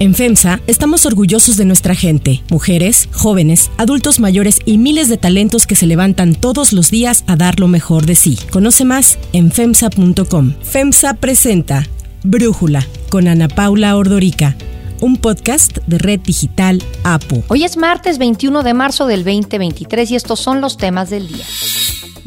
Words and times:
En 0.00 0.14
FEMSA 0.14 0.62
estamos 0.66 1.04
orgullosos 1.04 1.58
de 1.58 1.66
nuestra 1.66 1.94
gente, 1.94 2.42
mujeres, 2.48 3.10
jóvenes, 3.12 3.70
adultos 3.76 4.18
mayores 4.18 4.60
y 4.64 4.78
miles 4.78 5.10
de 5.10 5.18
talentos 5.18 5.66
que 5.66 5.76
se 5.76 5.86
levantan 5.86 6.34
todos 6.34 6.72
los 6.72 6.90
días 6.90 7.22
a 7.26 7.36
dar 7.36 7.60
lo 7.60 7.68
mejor 7.68 8.06
de 8.06 8.14
sí. 8.14 8.38
Conoce 8.50 8.86
más 8.86 9.18
en 9.34 9.52
FEMSA.com. 9.52 10.54
FEMSA 10.62 11.14
presenta 11.14 11.86
Brújula 12.24 12.86
con 13.10 13.28
Ana 13.28 13.48
Paula 13.48 13.94
Ordorica 13.94 14.56
un 15.02 15.16
podcast 15.16 15.78
de 15.86 15.98
Red 15.98 16.20
Digital 16.20 16.82
APO. 17.04 17.42
Hoy 17.48 17.64
es 17.64 17.76
martes 17.76 18.18
21 18.18 18.62
de 18.62 18.74
marzo 18.74 19.06
del 19.06 19.24
2023 19.24 20.10
y 20.10 20.16
estos 20.16 20.40
son 20.40 20.60
los 20.60 20.76
temas 20.76 21.10
del 21.10 21.28
día. 21.28 21.44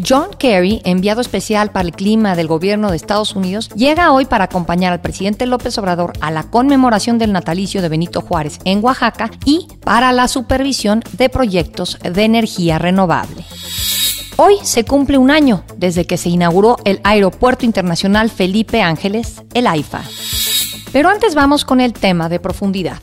John 0.06 0.30
Kerry, 0.38 0.82
enviado 0.86 1.22
especial 1.22 1.72
para 1.72 1.86
el 1.86 1.94
clima 1.94 2.36
del 2.36 2.48
gobierno 2.48 2.90
de 2.90 2.96
Estados 2.96 3.36
Unidos, 3.36 3.70
llega 3.76 4.12
hoy 4.12 4.26
para 4.26 4.46
acompañar 4.46 4.94
al 4.94 5.02
presidente 5.02 5.46
López 5.46 5.78
Obrador 5.78 6.14
a 6.22 6.32
la 6.32 6.44
conmemoración 6.44 7.18
del 7.18 7.32
natalicio 7.32 7.82
de 7.82 7.90
Benito 7.90 8.22
Juárez 8.22 8.60
en 8.66 8.84
Oaxaca 8.84 9.30
y 9.46 9.68
para 9.84 10.12
la 10.12 10.28
supervisión 10.28 11.04
de 11.14 11.30
proyectos 11.30 12.00
de 12.00 12.24
energía 12.24 12.80
renovable. 12.80 13.44
Hoy 14.38 14.56
se 14.64 14.84
cumple 14.84 15.18
un 15.20 15.30
año 15.30 15.64
desde 15.78 16.06
que 16.06 16.18
se 16.18 16.30
inauguró 16.30 16.78
el 16.86 17.00
Aeropuerto 17.04 17.66
Internacional 17.66 18.32
Felipe 18.32 18.82
Ángeles, 18.82 19.44
el 19.54 19.68
AIFA. 19.68 20.02
Pero 20.92 21.10
antes 21.10 21.36
vamos 21.36 21.66
con 21.66 21.82
el 21.82 21.94
tema 21.94 22.30
de 22.30 22.40
profundidad. 22.40 23.00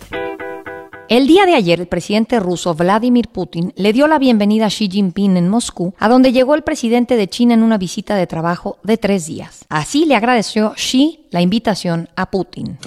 El 1.10 1.26
día 1.26 1.44
de 1.44 1.56
ayer, 1.56 1.80
el 1.80 1.88
presidente 1.88 2.38
ruso 2.38 2.72
Vladimir 2.72 3.26
Putin 3.26 3.72
le 3.74 3.92
dio 3.92 4.06
la 4.06 4.20
bienvenida 4.20 4.66
a 4.66 4.68
Xi 4.68 4.88
Jinping 4.88 5.36
en 5.36 5.48
Moscú, 5.48 5.92
a 5.98 6.08
donde 6.08 6.30
llegó 6.30 6.54
el 6.54 6.62
presidente 6.62 7.16
de 7.16 7.26
China 7.26 7.54
en 7.54 7.64
una 7.64 7.78
visita 7.78 8.14
de 8.14 8.28
trabajo 8.28 8.78
de 8.84 8.96
tres 8.96 9.26
días. 9.26 9.64
Así 9.68 10.04
le 10.04 10.14
agradeció 10.14 10.72
Xi 10.76 11.26
la 11.32 11.40
invitación 11.40 12.08
a 12.14 12.30
Putin. 12.30 12.78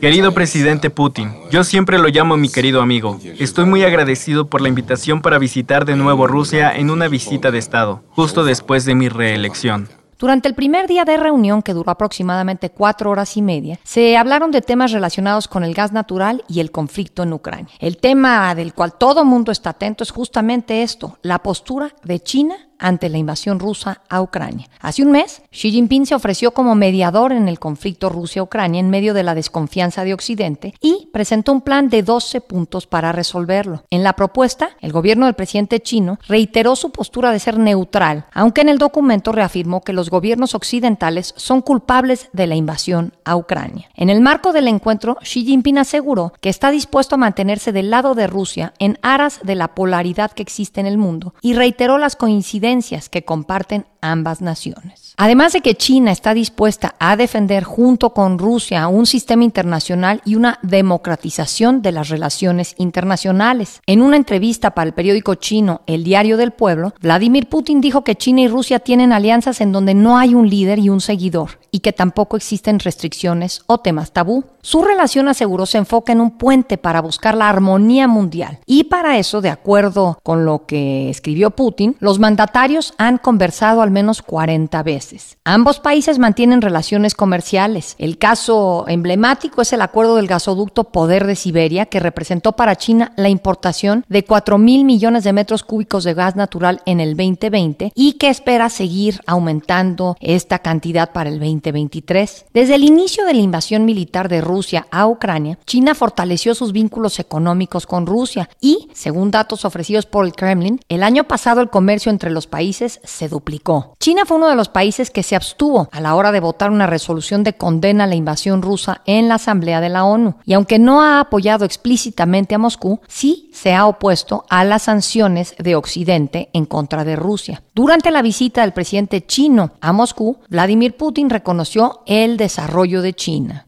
Querido 0.00 0.32
presidente 0.32 0.90
Putin, 0.90 1.32
yo 1.50 1.64
siempre 1.64 1.98
lo 1.98 2.06
llamo 2.06 2.36
mi 2.36 2.48
querido 2.48 2.80
amigo. 2.80 3.18
Estoy 3.40 3.64
muy 3.64 3.82
agradecido 3.82 4.48
por 4.48 4.60
la 4.60 4.68
invitación 4.68 5.20
para 5.20 5.40
visitar 5.40 5.84
de 5.84 5.96
nuevo 5.96 6.28
Rusia 6.28 6.76
en 6.76 6.90
una 6.90 7.08
visita 7.08 7.50
de 7.50 7.58
Estado, 7.58 8.04
justo 8.10 8.44
después 8.44 8.84
de 8.84 8.94
mi 8.94 9.08
reelección. 9.08 9.88
Durante 10.18 10.48
el 10.48 10.54
primer 10.54 10.86
día 10.86 11.04
de 11.04 11.18
reunión, 11.18 11.62
que 11.62 11.74
duró 11.74 11.90
aproximadamente 11.90 12.70
cuatro 12.70 13.10
horas 13.10 13.36
y 13.36 13.42
media, 13.42 13.78
se 13.84 14.16
hablaron 14.16 14.50
de 14.50 14.62
temas 14.62 14.92
relacionados 14.92 15.46
con 15.46 15.62
el 15.62 15.74
gas 15.74 15.92
natural 15.92 16.42
y 16.48 16.60
el 16.60 16.70
conflicto 16.70 17.22
en 17.22 17.34
Ucrania. 17.34 17.74
El 17.80 17.98
tema 17.98 18.54
del 18.54 18.72
cual 18.72 18.94
todo 18.94 19.26
mundo 19.26 19.52
está 19.52 19.70
atento 19.70 20.02
es 20.02 20.10
justamente 20.10 20.82
esto, 20.82 21.18
la 21.20 21.40
postura 21.40 21.94
de 22.02 22.20
China 22.20 22.65
ante 22.78 23.08
la 23.08 23.18
invasión 23.18 23.58
rusa 23.58 24.02
a 24.08 24.20
Ucrania. 24.20 24.68
Hace 24.80 25.02
un 25.02 25.12
mes, 25.12 25.42
Xi 25.50 25.70
Jinping 25.70 26.06
se 26.06 26.14
ofreció 26.14 26.52
como 26.52 26.74
mediador 26.74 27.32
en 27.32 27.48
el 27.48 27.58
conflicto 27.58 28.08
Rusia-Ucrania 28.08 28.80
en 28.80 28.90
medio 28.90 29.14
de 29.14 29.22
la 29.22 29.34
desconfianza 29.34 30.04
de 30.04 30.14
Occidente 30.14 30.74
y 30.80 31.08
presentó 31.12 31.52
un 31.52 31.60
plan 31.60 31.88
de 31.88 32.02
12 32.02 32.40
puntos 32.40 32.86
para 32.86 33.12
resolverlo. 33.12 33.84
En 33.90 34.02
la 34.02 34.14
propuesta, 34.14 34.70
el 34.80 34.92
gobierno 34.92 35.26
del 35.26 35.34
presidente 35.34 35.80
chino 35.80 36.18
reiteró 36.28 36.76
su 36.76 36.90
postura 36.90 37.32
de 37.32 37.38
ser 37.38 37.58
neutral, 37.58 38.26
aunque 38.32 38.60
en 38.60 38.68
el 38.68 38.78
documento 38.78 39.32
reafirmó 39.32 39.80
que 39.82 39.92
los 39.92 40.10
gobiernos 40.10 40.54
occidentales 40.54 41.34
son 41.36 41.62
culpables 41.62 42.28
de 42.32 42.46
la 42.46 42.56
invasión 42.56 43.12
a 43.24 43.36
Ucrania. 43.36 43.88
En 43.94 44.10
el 44.10 44.20
marco 44.20 44.52
del 44.52 44.68
encuentro, 44.68 45.16
Xi 45.22 45.44
Jinping 45.44 45.78
aseguró 45.78 46.32
que 46.40 46.48
está 46.48 46.70
dispuesto 46.70 47.14
a 47.14 47.18
mantenerse 47.18 47.72
del 47.72 47.90
lado 47.90 48.14
de 48.14 48.26
Rusia 48.26 48.74
en 48.78 48.98
aras 49.02 49.40
de 49.42 49.54
la 49.54 49.74
polaridad 49.74 50.32
que 50.32 50.42
existe 50.42 50.80
en 50.80 50.86
el 50.86 50.98
mundo 50.98 51.34
y 51.40 51.54
reiteró 51.54 51.98
las 51.98 52.16
coincidencias 52.16 52.65
que 53.08 53.24
comparten 53.24 53.86
ambas 54.00 54.42
naciones. 54.42 55.05
Además 55.18 55.54
de 55.54 55.62
que 55.62 55.76
China 55.76 56.12
está 56.12 56.34
dispuesta 56.34 56.94
a 56.98 57.16
defender 57.16 57.64
junto 57.64 58.10
con 58.10 58.38
Rusia 58.38 58.86
un 58.88 59.06
sistema 59.06 59.44
internacional 59.44 60.20
y 60.26 60.34
una 60.34 60.58
democratización 60.62 61.80
de 61.80 61.90
las 61.90 62.10
relaciones 62.10 62.74
internacionales. 62.76 63.80
En 63.86 64.02
una 64.02 64.18
entrevista 64.18 64.72
para 64.72 64.88
el 64.88 64.92
periódico 64.92 65.34
chino 65.36 65.80
El 65.86 66.04
Diario 66.04 66.36
del 66.36 66.50
Pueblo, 66.50 66.92
Vladimir 67.00 67.48
Putin 67.48 67.80
dijo 67.80 68.04
que 68.04 68.16
China 68.16 68.42
y 68.42 68.48
Rusia 68.48 68.78
tienen 68.78 69.14
alianzas 69.14 69.62
en 69.62 69.72
donde 69.72 69.94
no 69.94 70.18
hay 70.18 70.34
un 70.34 70.50
líder 70.50 70.80
y 70.80 70.90
un 70.90 71.00
seguidor 71.00 71.60
y 71.70 71.80
que 71.80 71.94
tampoco 71.94 72.36
existen 72.36 72.78
restricciones 72.78 73.62
o 73.66 73.78
temas 73.78 74.12
tabú. 74.12 74.44
Su 74.60 74.82
relación, 74.82 75.28
aseguró, 75.28 75.64
se 75.64 75.78
enfoca 75.78 76.12
en 76.12 76.20
un 76.20 76.32
puente 76.32 76.76
para 76.76 77.00
buscar 77.00 77.34
la 77.34 77.48
armonía 77.48 78.06
mundial 78.06 78.58
y 78.66 78.84
para 78.84 79.16
eso, 79.18 79.40
de 79.40 79.48
acuerdo 79.50 80.18
con 80.22 80.44
lo 80.44 80.66
que 80.66 81.08
escribió 81.08 81.52
Putin, 81.52 81.96
los 82.00 82.18
mandatarios 82.18 82.92
han 82.98 83.16
conversado 83.16 83.80
al 83.80 83.90
menos 83.90 84.20
40 84.20 84.82
veces. 84.82 85.05
Ambos 85.44 85.80
países 85.80 86.18
mantienen 86.18 86.62
relaciones 86.62 87.14
comerciales. 87.14 87.94
El 87.98 88.18
caso 88.18 88.84
emblemático 88.88 89.62
es 89.62 89.72
el 89.72 89.82
acuerdo 89.82 90.16
del 90.16 90.26
gasoducto 90.26 90.84
Poder 90.84 91.26
de 91.26 91.36
Siberia, 91.36 91.86
que 91.86 92.00
representó 92.00 92.52
para 92.52 92.76
China 92.76 93.12
la 93.16 93.28
importación 93.28 94.04
de 94.08 94.24
4 94.24 94.58
mil 94.58 94.84
millones 94.84 95.24
de 95.24 95.32
metros 95.32 95.62
cúbicos 95.62 96.04
de 96.04 96.14
gas 96.14 96.36
natural 96.36 96.82
en 96.86 97.00
el 97.00 97.16
2020 97.16 97.92
y 97.94 98.14
que 98.14 98.28
espera 98.28 98.68
seguir 98.68 99.20
aumentando 99.26 100.16
esta 100.20 100.58
cantidad 100.58 101.12
para 101.12 101.30
el 101.30 101.38
2023. 101.38 102.46
Desde 102.52 102.74
el 102.74 102.84
inicio 102.84 103.24
de 103.24 103.34
la 103.34 103.40
invasión 103.40 103.84
militar 103.84 104.28
de 104.28 104.40
Rusia 104.40 104.86
a 104.90 105.06
Ucrania, 105.06 105.58
China 105.66 105.94
fortaleció 105.94 106.54
sus 106.54 106.72
vínculos 106.72 107.18
económicos 107.18 107.86
con 107.86 108.06
Rusia 108.06 108.48
y, 108.60 108.88
según 108.92 109.30
datos 109.30 109.64
ofrecidos 109.64 110.06
por 110.06 110.24
el 110.24 110.32
Kremlin, 110.32 110.80
el 110.88 111.02
año 111.02 111.24
pasado 111.24 111.60
el 111.60 111.70
comercio 111.70 112.10
entre 112.10 112.30
los 112.30 112.46
países 112.46 113.00
se 113.04 113.28
duplicó. 113.28 113.94
China 114.00 114.24
fue 114.24 114.36
uno 114.36 114.48
de 114.48 114.56
los 114.56 114.68
países 114.68 114.95
que 115.12 115.22
se 115.22 115.36
abstuvo 115.36 115.88
a 115.92 116.00
la 116.00 116.14
hora 116.14 116.32
de 116.32 116.40
votar 116.40 116.70
una 116.70 116.86
resolución 116.86 117.44
de 117.44 117.52
condena 117.52 118.04
a 118.04 118.06
la 118.06 118.14
invasión 118.14 118.62
rusa 118.62 119.02
en 119.04 119.28
la 119.28 119.34
Asamblea 119.34 119.80
de 119.80 119.90
la 119.90 120.04
ONU. 120.04 120.36
Y 120.44 120.54
aunque 120.54 120.78
no 120.78 121.02
ha 121.02 121.20
apoyado 121.20 121.64
explícitamente 121.64 122.54
a 122.54 122.58
Moscú, 122.58 123.00
sí 123.06 123.50
se 123.52 123.74
ha 123.74 123.86
opuesto 123.86 124.44
a 124.48 124.64
las 124.64 124.84
sanciones 124.84 125.54
de 125.58 125.76
Occidente 125.76 126.48
en 126.52 126.66
contra 126.66 127.04
de 127.04 127.16
Rusia. 127.16 127.62
Durante 127.74 128.10
la 128.10 128.22
visita 128.22 128.62
del 128.62 128.72
presidente 128.72 129.26
chino 129.26 129.72
a 129.80 129.92
Moscú, 129.92 130.38
Vladimir 130.48 130.96
Putin 130.96 131.28
reconoció 131.28 132.00
el 132.06 132.36
desarrollo 132.36 133.02
de 133.02 133.12
China. 133.12 133.66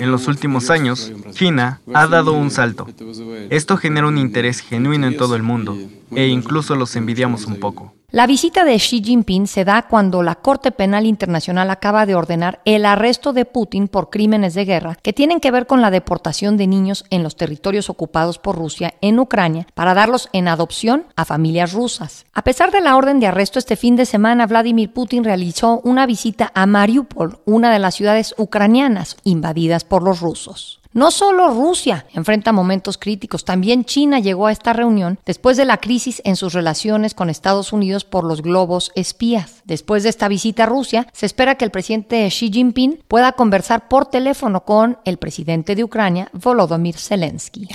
En 0.00 0.10
los 0.10 0.28
últimos 0.28 0.70
años, 0.70 1.12
China 1.32 1.80
ha 1.92 2.06
dado 2.08 2.32
un 2.32 2.50
salto. 2.50 2.86
Esto 3.50 3.76
genera 3.76 4.08
un 4.08 4.18
interés 4.18 4.60
genuino 4.60 5.06
en 5.06 5.16
todo 5.16 5.36
el 5.36 5.42
mundo 5.42 5.76
e 6.10 6.26
incluso 6.26 6.74
los 6.74 6.96
envidiamos 6.96 7.46
un 7.46 7.56
poco. 7.56 7.94
La 8.14 8.28
visita 8.28 8.64
de 8.64 8.76
Xi 8.76 9.02
Jinping 9.02 9.48
se 9.48 9.64
da 9.64 9.88
cuando 9.88 10.22
la 10.22 10.36
Corte 10.36 10.70
Penal 10.70 11.04
Internacional 11.04 11.68
acaba 11.68 12.06
de 12.06 12.14
ordenar 12.14 12.60
el 12.64 12.86
arresto 12.86 13.32
de 13.32 13.44
Putin 13.44 13.88
por 13.88 14.08
crímenes 14.08 14.54
de 14.54 14.64
guerra 14.64 14.96
que 15.02 15.12
tienen 15.12 15.40
que 15.40 15.50
ver 15.50 15.66
con 15.66 15.80
la 15.80 15.90
deportación 15.90 16.56
de 16.56 16.68
niños 16.68 17.04
en 17.10 17.24
los 17.24 17.34
territorios 17.34 17.90
ocupados 17.90 18.38
por 18.38 18.54
Rusia 18.54 18.94
en 19.00 19.18
Ucrania 19.18 19.66
para 19.74 19.94
darlos 19.94 20.28
en 20.32 20.46
adopción 20.46 21.06
a 21.16 21.24
familias 21.24 21.72
rusas. 21.72 22.24
A 22.32 22.44
pesar 22.44 22.70
de 22.70 22.82
la 22.82 22.96
orden 22.96 23.18
de 23.18 23.26
arresto 23.26 23.58
este 23.58 23.74
fin 23.74 23.96
de 23.96 24.06
semana, 24.06 24.46
Vladimir 24.46 24.92
Putin 24.92 25.24
realizó 25.24 25.80
una 25.82 26.06
visita 26.06 26.52
a 26.54 26.66
Mariupol, 26.66 27.40
una 27.46 27.72
de 27.72 27.80
las 27.80 27.96
ciudades 27.96 28.36
ucranianas 28.38 29.16
invadidas 29.24 29.82
por 29.82 30.04
los 30.04 30.20
rusos. 30.20 30.83
No 30.94 31.10
solo 31.10 31.48
Rusia 31.48 32.06
enfrenta 32.14 32.52
momentos 32.52 32.98
críticos, 32.98 33.44
también 33.44 33.84
China 33.84 34.20
llegó 34.20 34.46
a 34.46 34.52
esta 34.52 34.72
reunión 34.72 35.18
después 35.26 35.56
de 35.56 35.64
la 35.64 35.78
crisis 35.78 36.22
en 36.24 36.36
sus 36.36 36.52
relaciones 36.52 37.14
con 37.14 37.30
Estados 37.30 37.72
Unidos 37.72 38.04
por 38.04 38.22
los 38.22 38.42
globos 38.42 38.92
espías. 38.94 39.62
Después 39.64 40.04
de 40.04 40.10
esta 40.10 40.28
visita 40.28 40.62
a 40.62 40.66
Rusia, 40.66 41.08
se 41.12 41.26
espera 41.26 41.56
que 41.56 41.64
el 41.64 41.72
presidente 41.72 42.28
Xi 42.28 42.48
Jinping 42.52 43.00
pueda 43.08 43.32
conversar 43.32 43.88
por 43.88 44.06
teléfono 44.06 44.64
con 44.64 44.98
el 45.04 45.16
presidente 45.16 45.74
de 45.74 45.82
Ucrania, 45.82 46.30
Volodymyr 46.32 46.96
Zelensky. 46.96 47.66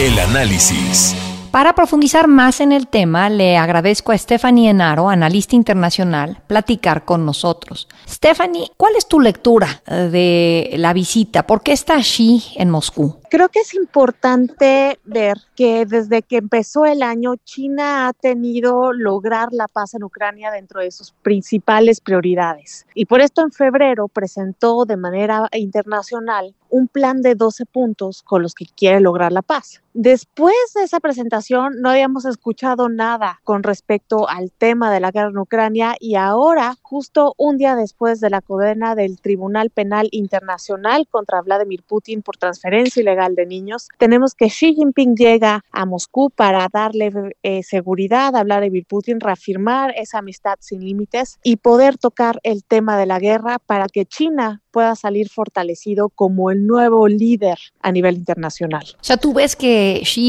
El 0.00 0.18
análisis. 0.18 1.14
Para 1.54 1.76
profundizar 1.76 2.26
más 2.26 2.60
en 2.60 2.72
el 2.72 2.88
tema, 2.88 3.30
le 3.30 3.56
agradezco 3.56 4.10
a 4.10 4.18
Stephanie 4.18 4.70
Enaro, 4.70 5.08
analista 5.08 5.54
internacional, 5.54 6.42
platicar 6.48 7.04
con 7.04 7.24
nosotros. 7.24 7.86
Stephanie, 8.08 8.72
¿cuál 8.76 8.96
es 8.96 9.06
tu 9.06 9.20
lectura 9.20 9.68
de 9.86 10.74
la 10.78 10.92
visita? 10.92 11.46
¿Por 11.46 11.62
qué 11.62 11.70
está 11.70 11.98
Xi 11.98 12.42
en 12.56 12.70
Moscú? 12.70 13.20
Creo 13.30 13.50
que 13.50 13.60
es 13.60 13.72
importante 13.74 14.98
ver 15.04 15.38
que 15.54 15.86
desde 15.86 16.22
que 16.22 16.38
empezó 16.38 16.86
el 16.86 17.04
año, 17.04 17.36
China 17.44 18.08
ha 18.08 18.12
tenido 18.14 18.92
lograr 18.92 19.50
la 19.52 19.68
paz 19.68 19.94
en 19.94 20.02
Ucrania 20.02 20.50
dentro 20.50 20.80
de 20.80 20.90
sus 20.90 21.12
principales 21.22 22.00
prioridades. 22.00 22.84
Y 22.96 23.04
por 23.04 23.20
esto 23.20 23.42
en 23.42 23.52
febrero 23.52 24.08
presentó 24.08 24.86
de 24.86 24.96
manera 24.96 25.48
internacional 25.52 26.52
un 26.68 26.88
plan 26.88 27.22
de 27.22 27.36
12 27.36 27.64
puntos 27.66 28.24
con 28.24 28.42
los 28.42 28.54
que 28.54 28.66
quiere 28.66 28.98
lograr 28.98 29.30
la 29.30 29.42
paz. 29.42 29.83
Después 29.96 30.56
de 30.74 30.82
esa 30.82 30.98
presentación 30.98 31.80
no 31.80 31.90
habíamos 31.90 32.24
escuchado 32.24 32.88
nada 32.88 33.40
con 33.44 33.62
respecto 33.62 34.28
al 34.28 34.50
tema 34.50 34.92
de 34.92 34.98
la 34.98 35.12
guerra 35.12 35.30
en 35.30 35.38
Ucrania 35.38 35.94
y 36.00 36.16
ahora, 36.16 36.74
justo 36.82 37.32
un 37.38 37.58
día 37.58 37.76
después 37.76 38.18
de 38.18 38.28
la 38.28 38.40
condena 38.40 38.96
del 38.96 39.20
Tribunal 39.20 39.70
Penal 39.70 40.08
Internacional 40.10 41.06
contra 41.08 41.42
Vladimir 41.42 41.84
Putin 41.84 42.22
por 42.22 42.36
transferencia 42.36 43.02
ilegal 43.02 43.36
de 43.36 43.46
Niños. 43.46 43.88
Tenemos 43.96 44.34
que 44.34 44.48
Xi 44.48 44.74
Jinping 44.74 45.14
llega 45.14 45.62
a 45.70 45.86
Moscú 45.86 46.28
para 46.28 46.68
darle 46.72 47.12
eh, 47.44 47.62
seguridad, 47.62 48.34
hablar 48.34 48.62
de 48.62 48.84
Putin, 48.88 49.20
reafirmar 49.20 49.94
esa 49.96 50.18
amistad 50.18 50.56
sin 50.58 50.80
límites 50.84 51.38
y 51.44 51.56
poder 51.56 51.98
tocar 51.98 52.40
el 52.42 52.64
tema 52.64 52.98
de 52.98 53.06
la 53.06 53.20
guerra 53.20 53.60
para 53.60 53.86
que 53.86 54.06
China 54.06 54.60
pueda 54.72 54.96
salir 54.96 55.28
fortalecido 55.28 56.08
como 56.08 56.50
el 56.50 56.66
nuevo 56.66 57.06
líder 57.06 57.58
a 57.80 57.92
nivel 57.92 58.16
internacional. 58.16 58.84
O 59.00 59.04
sea, 59.04 59.16
tú 59.16 59.32
ves 59.32 59.54
que 59.54 59.83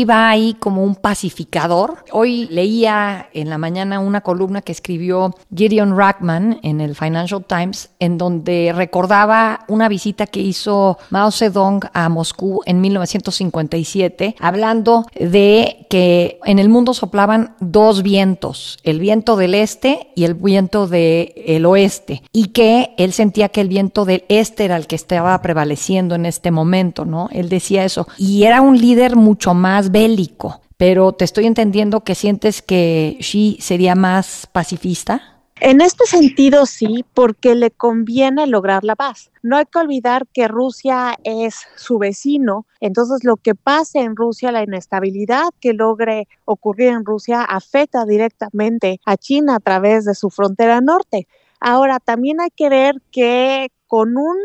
Va 0.08 0.30
ahí 0.30 0.56
como 0.60 0.84
un 0.84 0.96
pacificador. 0.96 2.04
Hoy 2.12 2.48
leía 2.52 3.30
en 3.34 3.50
la 3.50 3.58
mañana 3.58 4.00
una 4.00 4.22
columna 4.22 4.62
que 4.62 4.72
escribió 4.72 5.34
Gideon 5.56 5.98
Rackman 5.98 6.60
en 6.64 6.82
el 6.82 6.96
Financial 6.96 7.44
Times, 7.44 7.90
en 8.00 8.18
donde 8.18 8.74
recordaba 8.76 9.62
una 9.68 9.90
visita 9.90 10.28
que 10.28 10.42
hizo 10.42 10.98
Mao 11.10 11.32
Zedong 11.32 11.82
a 11.94 12.10
Moscú 12.10 12.62
en 12.66 12.82
1957, 12.82 14.36
hablando 14.40 15.06
de 15.16 15.85
que 15.90 16.40
en 16.46 16.60
el 16.60 16.70
mundo 16.70 16.94
soplaban 16.94 17.56
dos 17.60 18.04
vientos, 18.04 18.80
el 18.84 19.00
viento 19.00 19.36
del 19.36 19.56
este 19.56 20.08
y 20.16 20.24
el 20.26 20.34
viento 20.34 20.88
del 20.88 21.66
oeste, 21.66 22.24
y 22.32 22.48
que 22.48 22.94
él 22.98 23.14
sentía 23.14 23.50
que 23.50 23.62
el 23.62 23.70
viento 23.70 24.06
del 24.06 24.24
este 24.30 24.66
era 24.66 24.78
el 24.78 24.88
que 24.88 24.96
estaba 24.96 25.42
prevaleciendo 25.42 26.16
en 26.16 26.26
este 26.26 26.52
momento, 26.52 27.06
¿no? 27.06 27.30
Él 27.32 27.50
decía 27.50 27.86
eso. 27.86 28.08
Y 28.18 28.44
era 28.44 28.62
un 28.62 28.80
líder 28.80 29.16
mucho 29.16 29.54
más 29.54 29.92
bélico. 29.92 30.62
Pero 30.78 31.14
te 31.14 31.24
estoy 31.24 31.46
entendiendo 31.46 32.02
que 32.02 32.16
sientes 32.16 32.62
que 32.62 33.18
Xi 33.22 33.58
sería 33.62 33.96
más 33.96 34.48
pacifista. 34.52 35.35
En 35.62 35.80
este 35.80 36.06
sentido, 36.06 36.66
sí, 36.66 37.06
porque 37.14 37.56
le 37.56 37.72
conviene 37.72 38.46
lograr 38.46 38.84
la 38.84 38.98
paz. 38.98 39.32
No 39.42 39.56
hay 39.56 39.66
que 39.66 39.80
olvidar 39.80 40.28
que 40.34 40.50
Rusia 40.50 41.16
es 41.24 41.56
su 41.78 41.98
vecino, 41.98 42.66
entonces 42.82 43.24
lo 43.24 43.38
que 43.38 43.56
pase 43.56 44.00
en 44.00 44.18
Rusia, 44.18 44.52
la 44.52 44.64
inestabilidad 44.64 45.46
que 45.62 45.74
logre 45.74 46.28
ocurrir 46.44 46.90
en 46.90 47.06
Rusia, 47.06 47.42
afecta 47.42 48.06
directamente 48.06 49.00
a 49.06 49.16
China 49.16 49.56
a 49.56 49.60
través 49.62 50.04
de 50.04 50.14
su 50.14 50.30
frontera 50.30 50.82
norte. 50.82 51.28
Ahora, 51.62 52.00
también 52.00 52.42
hay 52.42 52.50
que 52.54 52.70
ver 52.70 53.02
que 53.12 53.72
con 53.88 54.18
un 54.18 54.36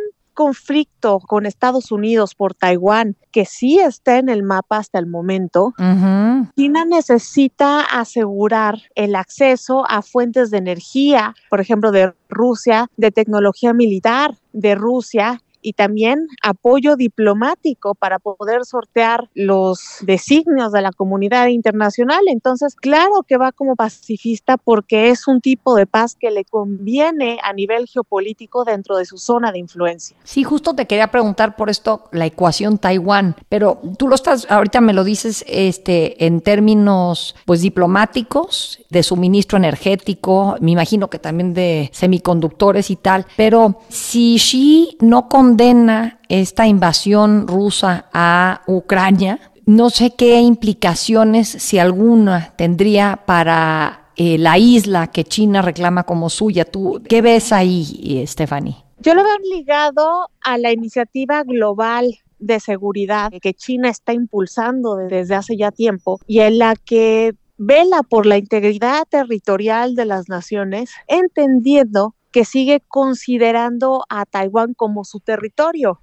conflicto 0.40 1.20
con 1.20 1.44
Estados 1.44 1.92
Unidos 1.92 2.34
por 2.34 2.54
Taiwán, 2.54 3.14
que 3.30 3.44
sí 3.44 3.78
está 3.78 4.16
en 4.16 4.30
el 4.30 4.42
mapa 4.42 4.78
hasta 4.78 4.98
el 4.98 5.06
momento, 5.06 5.74
China 6.56 6.86
necesita 6.86 7.82
asegurar 7.82 8.78
el 8.94 9.16
acceso 9.16 9.84
a 9.86 10.00
fuentes 10.00 10.50
de 10.50 10.56
energía, 10.56 11.34
por 11.50 11.60
ejemplo, 11.60 11.92
de 11.92 12.14
Rusia, 12.30 12.86
de 12.96 13.10
tecnología 13.10 13.74
militar 13.74 14.38
de 14.54 14.74
Rusia 14.74 15.42
y 15.62 15.72
también 15.72 16.26
apoyo 16.42 16.96
diplomático 16.96 17.94
para 17.94 18.18
poder 18.18 18.64
sortear 18.64 19.28
los 19.34 19.98
designios 20.02 20.72
de 20.72 20.82
la 20.82 20.92
comunidad 20.92 21.48
internacional. 21.48 22.20
Entonces, 22.26 22.74
claro 22.74 23.22
que 23.26 23.36
va 23.36 23.52
como 23.52 23.76
pacifista 23.76 24.56
porque 24.56 25.10
es 25.10 25.26
un 25.26 25.40
tipo 25.40 25.74
de 25.74 25.86
paz 25.86 26.16
que 26.18 26.30
le 26.30 26.44
conviene 26.44 27.38
a 27.42 27.52
nivel 27.52 27.86
geopolítico 27.86 28.64
dentro 28.64 28.96
de 28.96 29.04
su 29.04 29.18
zona 29.18 29.52
de 29.52 29.58
influencia. 29.58 30.16
Sí, 30.24 30.44
justo 30.44 30.74
te 30.74 30.86
quería 30.86 31.10
preguntar 31.10 31.56
por 31.56 31.70
esto, 31.70 32.08
la 32.12 32.26
ecuación 32.26 32.78
Taiwán, 32.78 33.36
pero 33.48 33.80
tú 33.98 34.08
lo 34.08 34.14
estás, 34.14 34.50
ahorita 34.50 34.80
me 34.80 34.92
lo 34.92 35.04
dices 35.04 35.44
este, 35.48 36.24
en 36.26 36.40
términos 36.40 37.34
pues 37.44 37.60
diplomáticos, 37.60 38.80
de 38.90 39.02
suministro 39.02 39.58
energético, 39.58 40.56
me 40.60 40.72
imagino 40.72 41.08
que 41.08 41.18
también 41.18 41.54
de 41.54 41.90
semiconductores 41.92 42.90
y 42.90 42.96
tal, 42.96 43.26
pero 43.36 43.80
si 43.88 44.36
Xi 44.36 44.96
no 45.00 45.28
con 45.28 45.49
condena 45.50 46.20
esta 46.28 46.68
invasión 46.68 47.48
rusa 47.48 48.06
a 48.12 48.62
Ucrania. 48.68 49.40
No 49.66 49.90
sé 49.90 50.12
qué 50.16 50.40
implicaciones, 50.40 51.48
si 51.48 51.78
alguna, 51.78 52.52
tendría 52.56 53.22
para 53.26 54.12
eh, 54.14 54.38
la 54.38 54.58
isla 54.58 55.08
que 55.08 55.24
China 55.24 55.60
reclama 55.60 56.04
como 56.04 56.30
suya. 56.30 56.64
¿Tú 56.64 57.02
qué 57.08 57.20
ves 57.20 57.52
ahí, 57.52 58.22
Stephanie? 58.28 58.76
Yo 59.00 59.14
lo 59.14 59.24
veo 59.24 59.36
ligado 59.52 60.28
a 60.40 60.56
la 60.56 60.70
iniciativa 60.70 61.42
global 61.42 62.06
de 62.38 62.60
seguridad 62.60 63.32
que 63.42 63.52
China 63.52 63.88
está 63.88 64.12
impulsando 64.12 64.94
desde 64.94 65.34
hace 65.34 65.56
ya 65.56 65.72
tiempo 65.72 66.20
y 66.28 66.40
en 66.40 66.58
la 66.58 66.76
que 66.76 67.32
vela 67.58 68.02
por 68.08 68.24
la 68.24 68.38
integridad 68.38 69.02
territorial 69.10 69.96
de 69.96 70.04
las 70.04 70.28
naciones, 70.28 70.90
entendiendo 71.08 72.14
que 72.32 72.44
sigue 72.44 72.80
considerando 72.88 74.04
a 74.08 74.24
Taiwán 74.24 74.74
como 74.74 75.04
su 75.04 75.20
territorio. 75.20 76.00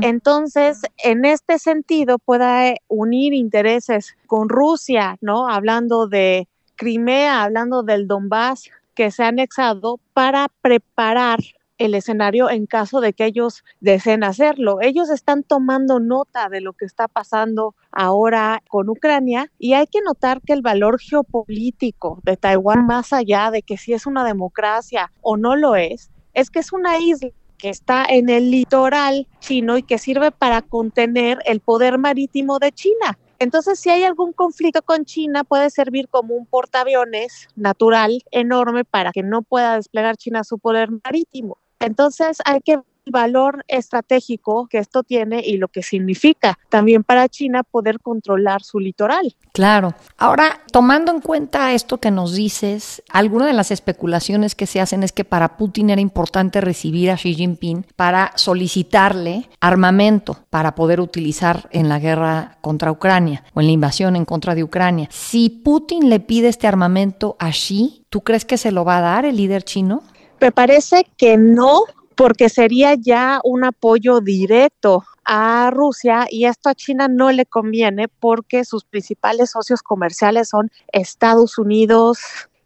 Entonces, 0.00 0.82
en 1.04 1.24
este 1.24 1.60
sentido, 1.60 2.18
pueda 2.18 2.74
unir 2.88 3.32
intereses 3.32 4.16
con 4.26 4.48
Rusia, 4.48 5.18
¿no? 5.20 5.48
Hablando 5.48 6.08
de 6.08 6.48
Crimea, 6.74 7.44
hablando 7.44 7.84
del 7.84 8.08
Donbass 8.08 8.70
que 8.94 9.12
se 9.12 9.22
ha 9.22 9.28
anexado 9.28 10.00
para 10.14 10.48
preparar 10.62 11.38
el 11.84 11.94
escenario 11.94 12.50
en 12.50 12.66
caso 12.66 13.00
de 13.00 13.12
que 13.12 13.24
ellos 13.24 13.64
deseen 13.80 14.24
hacerlo. 14.24 14.78
Ellos 14.80 15.10
están 15.10 15.42
tomando 15.42 16.00
nota 16.00 16.48
de 16.48 16.60
lo 16.60 16.72
que 16.72 16.84
está 16.84 17.08
pasando 17.08 17.74
ahora 17.90 18.62
con 18.68 18.88
Ucrania 18.88 19.50
y 19.58 19.74
hay 19.74 19.86
que 19.86 20.00
notar 20.00 20.40
que 20.40 20.52
el 20.52 20.62
valor 20.62 21.00
geopolítico 21.00 22.20
de 22.22 22.36
Taiwán, 22.36 22.86
más 22.86 23.12
allá 23.12 23.50
de 23.50 23.62
que 23.62 23.76
si 23.76 23.92
es 23.92 24.06
una 24.06 24.24
democracia 24.24 25.12
o 25.20 25.36
no 25.36 25.56
lo 25.56 25.76
es, 25.76 26.10
es 26.34 26.50
que 26.50 26.60
es 26.60 26.72
una 26.72 26.98
isla 26.98 27.30
que 27.58 27.68
está 27.68 28.04
en 28.08 28.28
el 28.28 28.50
litoral 28.50 29.28
chino 29.38 29.78
y 29.78 29.84
que 29.84 29.98
sirve 29.98 30.32
para 30.32 30.62
contener 30.62 31.38
el 31.44 31.60
poder 31.60 31.96
marítimo 31.96 32.58
de 32.58 32.72
China. 32.72 33.18
Entonces, 33.38 33.78
si 33.78 33.90
hay 33.90 34.04
algún 34.04 34.32
conflicto 34.32 34.82
con 34.82 35.04
China, 35.04 35.44
puede 35.44 35.70
servir 35.70 36.08
como 36.08 36.34
un 36.34 36.46
portaaviones 36.46 37.48
natural 37.56 38.22
enorme 38.30 38.84
para 38.84 39.12
que 39.12 39.22
no 39.22 39.42
pueda 39.42 39.76
desplegar 39.76 40.16
China 40.16 40.44
su 40.44 40.58
poder 40.58 40.90
marítimo. 41.04 41.58
Entonces 41.82 42.38
hay 42.44 42.60
que 42.60 42.78
el 43.04 43.12
valor 43.12 43.64
estratégico 43.68 44.66
que 44.68 44.78
esto 44.78 45.02
tiene 45.02 45.42
y 45.44 45.56
lo 45.56 45.68
que 45.68 45.82
significa 45.82 46.58
también 46.68 47.02
para 47.02 47.28
China 47.28 47.62
poder 47.64 48.00
controlar 48.00 48.62
su 48.62 48.78
litoral. 48.78 49.34
Claro. 49.52 49.94
Ahora, 50.16 50.60
tomando 50.70 51.12
en 51.12 51.20
cuenta 51.20 51.72
esto 51.72 51.98
que 51.98 52.10
nos 52.10 52.34
dices, 52.34 53.02
alguna 53.10 53.46
de 53.46 53.52
las 53.52 53.70
especulaciones 53.70 54.54
que 54.54 54.66
se 54.66 54.80
hacen 54.80 55.02
es 55.02 55.12
que 55.12 55.24
para 55.24 55.56
Putin 55.56 55.90
era 55.90 56.00
importante 56.00 56.60
recibir 56.60 57.10
a 57.10 57.16
Xi 57.16 57.34
Jinping 57.34 57.86
para 57.96 58.32
solicitarle 58.36 59.50
armamento 59.60 60.38
para 60.48 60.74
poder 60.74 61.00
utilizar 61.00 61.68
en 61.72 61.88
la 61.88 61.98
guerra 61.98 62.56
contra 62.60 62.92
Ucrania 62.92 63.44
o 63.52 63.60
en 63.60 63.66
la 63.66 63.72
invasión 63.72 64.16
en 64.16 64.24
contra 64.24 64.54
de 64.54 64.64
Ucrania. 64.64 65.08
Si 65.10 65.50
Putin 65.50 66.08
le 66.08 66.20
pide 66.20 66.48
este 66.48 66.66
armamento 66.66 67.36
a 67.38 67.50
Xi, 67.50 68.04
¿tú 68.08 68.22
crees 68.22 68.44
que 68.44 68.56
se 68.56 68.72
lo 68.72 68.84
va 68.84 68.98
a 68.98 69.02
dar 69.02 69.24
el 69.24 69.36
líder 69.36 69.64
chino? 69.64 70.02
Me 70.42 70.50
parece 70.50 71.06
que 71.16 71.36
no, 71.36 71.84
porque 72.16 72.48
sería 72.48 72.94
ya 72.94 73.40
un 73.44 73.62
apoyo 73.62 74.20
directo 74.20 75.04
a 75.24 75.70
Rusia 75.70 76.26
y 76.28 76.46
esto 76.46 76.68
a 76.68 76.74
China 76.74 77.06
no 77.06 77.30
le 77.30 77.46
conviene 77.46 78.08
porque 78.08 78.64
sus 78.64 78.82
principales 78.84 79.52
socios 79.52 79.82
comerciales 79.82 80.48
son 80.48 80.72
Estados 80.92 81.58
Unidos 81.58 82.18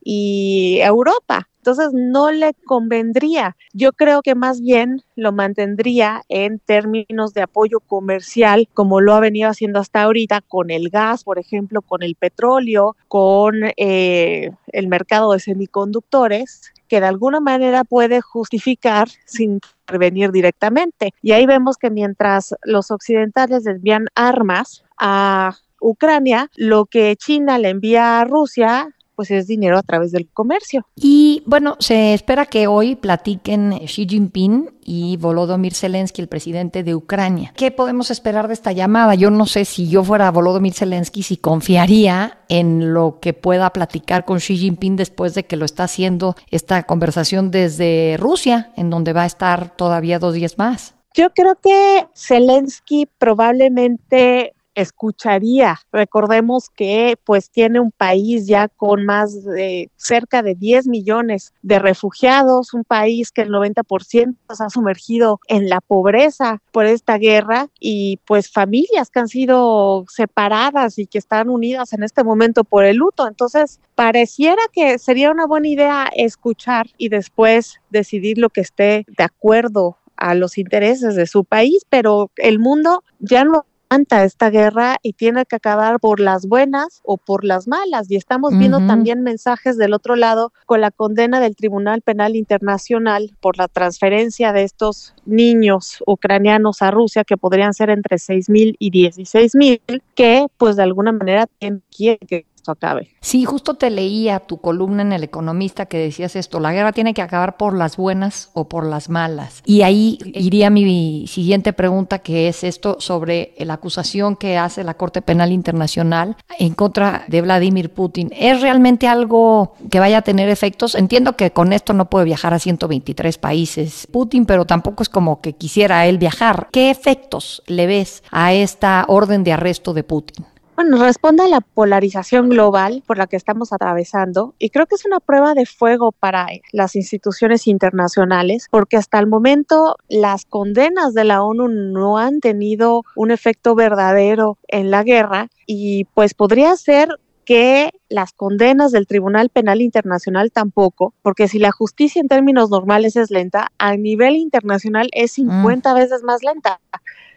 y 0.08 0.78
Europa. 0.82 1.48
Entonces 1.56 1.90
no 1.92 2.30
le 2.30 2.54
convendría. 2.64 3.56
Yo 3.72 3.92
creo 3.92 4.22
que 4.22 4.36
más 4.36 4.60
bien 4.60 5.02
lo 5.16 5.32
mantendría 5.32 6.22
en 6.28 6.60
términos 6.60 7.34
de 7.34 7.42
apoyo 7.42 7.80
comercial, 7.80 8.68
como 8.72 9.00
lo 9.00 9.14
ha 9.14 9.20
venido 9.20 9.50
haciendo 9.50 9.80
hasta 9.80 10.02
ahorita 10.02 10.42
con 10.42 10.70
el 10.70 10.90
gas, 10.90 11.24
por 11.24 11.40
ejemplo, 11.40 11.82
con 11.82 12.04
el 12.04 12.14
petróleo, 12.14 12.94
con 13.08 13.64
eh, 13.76 14.52
el 14.68 14.86
mercado 14.86 15.32
de 15.32 15.40
semiconductores 15.40 16.72
que 16.86 17.00
de 17.00 17.06
alguna 17.06 17.40
manera 17.40 17.82
puede 17.82 18.20
justificar 18.20 19.08
sin 19.24 19.58
intervenir 19.88 20.30
directamente. 20.30 21.14
Y 21.20 21.32
ahí 21.32 21.46
vemos 21.46 21.78
que 21.78 21.90
mientras 21.90 22.54
los 22.62 22.92
occidentales 22.92 23.64
desvían 23.64 24.06
armas 24.14 24.84
a 24.98 25.56
Ucrania, 25.80 26.48
lo 26.54 26.86
que 26.86 27.16
China 27.16 27.58
le 27.58 27.70
envía 27.70 28.20
a 28.20 28.24
Rusia 28.24 28.95
pues 29.16 29.30
es 29.30 29.46
dinero 29.46 29.78
a 29.78 29.82
través 29.82 30.12
del 30.12 30.28
comercio. 30.28 30.86
Y 30.94 31.42
bueno, 31.46 31.76
se 31.80 32.14
espera 32.14 32.46
que 32.46 32.66
hoy 32.66 32.94
platiquen 32.94 33.80
Xi 33.86 34.06
Jinping 34.06 34.76
y 34.84 35.16
Volodymyr 35.16 35.74
Zelensky, 35.74 36.22
el 36.22 36.28
presidente 36.28 36.84
de 36.84 36.94
Ucrania. 36.94 37.52
¿Qué 37.56 37.70
podemos 37.70 38.10
esperar 38.10 38.46
de 38.46 38.54
esta 38.54 38.72
llamada? 38.72 39.14
Yo 39.14 39.30
no 39.30 39.46
sé 39.46 39.64
si 39.64 39.88
yo 39.88 40.04
fuera 40.04 40.30
Volodymyr 40.30 40.74
Zelensky, 40.74 41.22
si 41.22 41.38
confiaría 41.38 42.38
en 42.48 42.92
lo 42.92 43.18
que 43.20 43.32
pueda 43.32 43.70
platicar 43.70 44.24
con 44.24 44.38
Xi 44.38 44.56
Jinping 44.56 44.96
después 44.96 45.34
de 45.34 45.44
que 45.44 45.56
lo 45.56 45.64
está 45.64 45.84
haciendo 45.84 46.36
esta 46.50 46.84
conversación 46.84 47.50
desde 47.50 48.16
Rusia, 48.18 48.72
en 48.76 48.90
donde 48.90 49.12
va 49.12 49.22
a 49.22 49.26
estar 49.26 49.74
todavía 49.74 50.18
dos 50.18 50.34
días 50.34 50.58
más. 50.58 50.94
Yo 51.14 51.30
creo 51.30 51.54
que 51.54 52.06
Zelensky 52.14 53.08
probablemente 53.18 54.52
escucharía. 54.76 55.80
Recordemos 55.90 56.70
que 56.70 57.16
pues 57.24 57.50
tiene 57.50 57.80
un 57.80 57.90
país 57.90 58.46
ya 58.46 58.68
con 58.68 59.04
más 59.04 59.42
de 59.42 59.90
cerca 59.96 60.42
de 60.42 60.54
10 60.54 60.86
millones 60.86 61.52
de 61.62 61.78
refugiados, 61.80 62.74
un 62.74 62.84
país 62.84 63.32
que 63.32 63.42
el 63.42 63.50
90% 63.50 64.36
se 64.52 64.64
ha 64.64 64.70
sumergido 64.70 65.40
en 65.48 65.68
la 65.68 65.80
pobreza 65.80 66.62
por 66.70 66.84
esta 66.84 67.18
guerra 67.18 67.68
y 67.80 68.20
pues 68.26 68.52
familias 68.52 69.10
que 69.10 69.20
han 69.20 69.28
sido 69.28 70.04
separadas 70.08 70.98
y 70.98 71.06
que 71.06 71.18
están 71.18 71.48
unidas 71.48 71.94
en 71.94 72.02
este 72.02 72.22
momento 72.22 72.62
por 72.62 72.84
el 72.84 72.96
luto. 72.96 73.26
Entonces, 73.26 73.80
pareciera 73.94 74.62
que 74.72 74.98
sería 74.98 75.30
una 75.30 75.46
buena 75.46 75.68
idea 75.68 76.08
escuchar 76.14 76.86
y 76.98 77.08
después 77.08 77.80
decidir 77.90 78.36
lo 78.36 78.50
que 78.50 78.60
esté 78.60 79.06
de 79.16 79.24
acuerdo 79.24 79.96
a 80.16 80.34
los 80.34 80.58
intereses 80.58 81.14
de 81.14 81.26
su 81.26 81.44
país, 81.44 81.86
pero 81.88 82.30
el 82.36 82.58
mundo 82.58 83.04
ya 83.18 83.44
no 83.44 83.64
esta 84.10 84.50
guerra 84.50 84.96
y 85.02 85.12
tiene 85.12 85.44
que 85.46 85.56
acabar 85.56 86.00
por 86.00 86.20
las 86.20 86.46
buenas 86.46 87.00
o 87.02 87.16
por 87.16 87.44
las 87.44 87.66
malas. 87.66 88.10
Y 88.10 88.16
estamos 88.16 88.56
viendo 88.56 88.78
también 88.86 89.22
mensajes 89.22 89.76
del 89.76 89.94
otro 89.94 90.16
lado 90.16 90.52
con 90.66 90.80
la 90.80 90.90
condena 90.90 91.40
del 91.40 91.56
Tribunal 91.56 92.02
Penal 92.02 92.36
Internacional 92.36 93.30
por 93.40 93.56
la 93.56 93.68
transferencia 93.68 94.52
de 94.52 94.62
estos 94.62 95.14
niños 95.24 96.02
ucranianos 96.06 96.82
a 96.82 96.90
Rusia, 96.90 97.24
que 97.24 97.36
podrían 97.36 97.74
ser 97.74 97.90
entre 97.90 98.18
6 98.18 98.48
mil 98.50 98.76
y 98.78 98.90
16 98.90 99.54
mil, 99.54 99.80
que 100.14 100.46
pues 100.56 100.76
de 100.76 100.82
alguna 100.82 101.12
manera 101.12 101.46
tienen 101.58 101.82
que 102.28 102.46
acabe. 102.68 103.10
Sí, 103.20 103.44
justo 103.44 103.74
te 103.74 103.90
leía 103.90 104.40
tu 104.40 104.58
columna 104.58 105.02
en 105.02 105.12
El 105.12 105.24
Economista 105.24 105.86
que 105.86 105.98
decías 105.98 106.36
esto, 106.36 106.60
la 106.60 106.72
guerra 106.72 106.92
tiene 106.92 107.14
que 107.14 107.22
acabar 107.22 107.56
por 107.56 107.76
las 107.76 107.96
buenas 107.96 108.50
o 108.54 108.68
por 108.68 108.86
las 108.86 109.08
malas. 109.08 109.62
Y 109.64 109.82
ahí 109.82 110.18
iría 110.34 110.70
mi 110.70 111.26
siguiente 111.26 111.72
pregunta, 111.72 112.20
que 112.20 112.48
es 112.48 112.64
esto 112.64 112.96
sobre 113.00 113.54
la 113.58 113.74
acusación 113.74 114.36
que 114.36 114.58
hace 114.58 114.84
la 114.84 114.94
Corte 114.94 115.22
Penal 115.22 115.52
Internacional 115.52 116.36
en 116.58 116.74
contra 116.74 117.24
de 117.28 117.42
Vladimir 117.42 117.90
Putin. 117.90 118.30
¿Es 118.36 118.60
realmente 118.60 119.08
algo 119.08 119.74
que 119.90 120.00
vaya 120.00 120.18
a 120.18 120.22
tener 120.22 120.48
efectos? 120.48 120.94
Entiendo 120.94 121.36
que 121.36 121.50
con 121.50 121.72
esto 121.72 121.92
no 121.92 122.08
puede 122.10 122.24
viajar 122.24 122.54
a 122.54 122.58
123 122.58 123.38
países 123.38 124.06
Putin, 124.10 124.46
pero 124.46 124.64
tampoco 124.64 125.02
es 125.02 125.08
como 125.08 125.40
que 125.40 125.54
quisiera 125.54 126.06
él 126.06 126.18
viajar. 126.18 126.68
¿Qué 126.72 126.90
efectos 126.90 127.62
le 127.66 127.86
ves 127.86 128.22
a 128.30 128.52
esta 128.52 129.04
orden 129.08 129.44
de 129.44 129.52
arresto 129.52 129.94
de 129.94 130.04
Putin? 130.04 130.46
Bueno, 130.76 130.98
responde 130.98 131.42
a 131.42 131.48
la 131.48 131.62
polarización 131.62 132.50
global 132.50 133.02
por 133.06 133.16
la 133.16 133.26
que 133.26 133.36
estamos 133.36 133.72
atravesando 133.72 134.54
y 134.58 134.68
creo 134.68 134.84
que 134.84 134.96
es 134.96 135.06
una 135.06 135.20
prueba 135.20 135.54
de 135.54 135.64
fuego 135.64 136.12
para 136.12 136.48
las 136.70 136.96
instituciones 136.96 137.66
internacionales 137.66 138.68
porque 138.70 138.98
hasta 138.98 139.18
el 139.18 139.26
momento 139.26 139.96
las 140.10 140.44
condenas 140.44 141.14
de 141.14 141.24
la 141.24 141.42
ONU 141.42 141.68
no 141.68 142.18
han 142.18 142.40
tenido 142.40 143.04
un 143.14 143.30
efecto 143.30 143.74
verdadero 143.74 144.58
en 144.68 144.90
la 144.90 145.02
guerra 145.02 145.48
y 145.66 146.04
pues 146.12 146.34
podría 146.34 146.76
ser 146.76 147.08
que 147.46 147.92
las 148.10 148.32
condenas 148.32 148.92
del 148.92 149.06
Tribunal 149.06 149.48
Penal 149.48 149.80
Internacional 149.80 150.50
tampoco, 150.50 151.14
porque 151.22 151.48
si 151.48 151.58
la 151.60 151.70
justicia 151.70 152.20
en 152.20 152.28
términos 152.28 152.70
normales 152.70 153.16
es 153.16 153.30
lenta, 153.30 153.70
a 153.78 153.96
nivel 153.96 154.34
internacional 154.34 155.08
es 155.12 155.32
50 155.32 155.90
mm. 155.90 155.96
veces 155.96 156.22
más 156.24 156.42
lenta. 156.42 156.80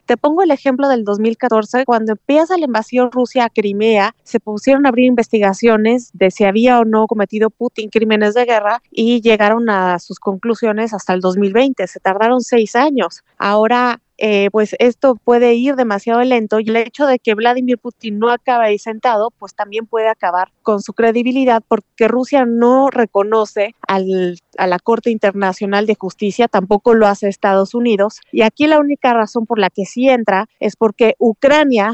Te 0.10 0.18
pongo 0.18 0.42
el 0.42 0.50
ejemplo 0.50 0.90
del 0.90 1.04
2014, 1.04 1.86
cuando 1.86 2.14
empieza 2.14 2.58
la 2.58 2.66
invasión 2.66 3.12
Rusia 3.12 3.46
a 3.46 3.50
Crimea, 3.52 4.16
se 4.24 4.40
pusieron 4.40 4.88
a 4.88 4.90
abrir 4.90 5.06
investigaciones 5.06 6.10
de 6.14 6.32
si 6.32 6.46
había 6.46 6.80
o 6.80 6.84
no 6.84 7.06
cometido 7.06 7.52
Putin 7.52 7.92
crímenes 7.92 8.34
de 8.34 8.46
guerra 8.46 8.82
y 8.90 9.22
llegaron 9.22 9.70
a 9.70 10.00
sus 10.00 10.20
conclusiones 10.20 10.96
hasta 10.96 11.14
el 11.14 11.22
2020. 11.22 11.86
Se 11.86 12.00
tardaron 12.00 12.42
seis 12.42 12.76
años. 12.76 13.24
Ahora 13.38 14.02
eh, 14.22 14.50
pues 14.52 14.76
esto 14.80 15.16
puede 15.16 15.54
ir 15.54 15.76
demasiado 15.76 16.22
lento 16.22 16.60
y 16.60 16.70
el 16.70 16.76
hecho 16.76 17.06
de 17.06 17.20
que 17.20 17.36
Vladimir 17.36 17.78
Putin 17.78 18.20
no 18.20 18.30
acabe 18.30 18.66
ahí 18.66 18.78
sentado, 18.78 19.32
pues 19.40 19.56
también 19.56 19.86
puede 19.86 20.10
acabar 20.10 20.52
con 20.62 20.82
su 20.82 20.94
credibilidad 20.94 21.64
porque 21.66 22.08
Rusia 22.10 22.46
no 22.46 22.90
reconoce 22.90 23.76
al, 23.88 24.38
a 24.58 24.68
la 24.68 24.78
Corte 24.80 25.10
Internacional 25.10 25.86
de 25.86 25.96
Justicia, 25.96 26.48
tampoco 26.48 26.94
lo 26.94 27.08
hace 27.08 27.30
Estados 27.30 27.74
Unidos. 27.74 28.20
Y 28.32 28.42
aquí 28.42 28.68
la 28.68 28.80
única 28.80 29.14
razón 29.14 29.46
por 29.46 29.58
la 29.58 29.70
que 29.70 29.86
sí 29.86 30.10
entra 30.10 30.48
es 30.60 30.76
porque 30.76 31.16
Ucrania 31.18 31.94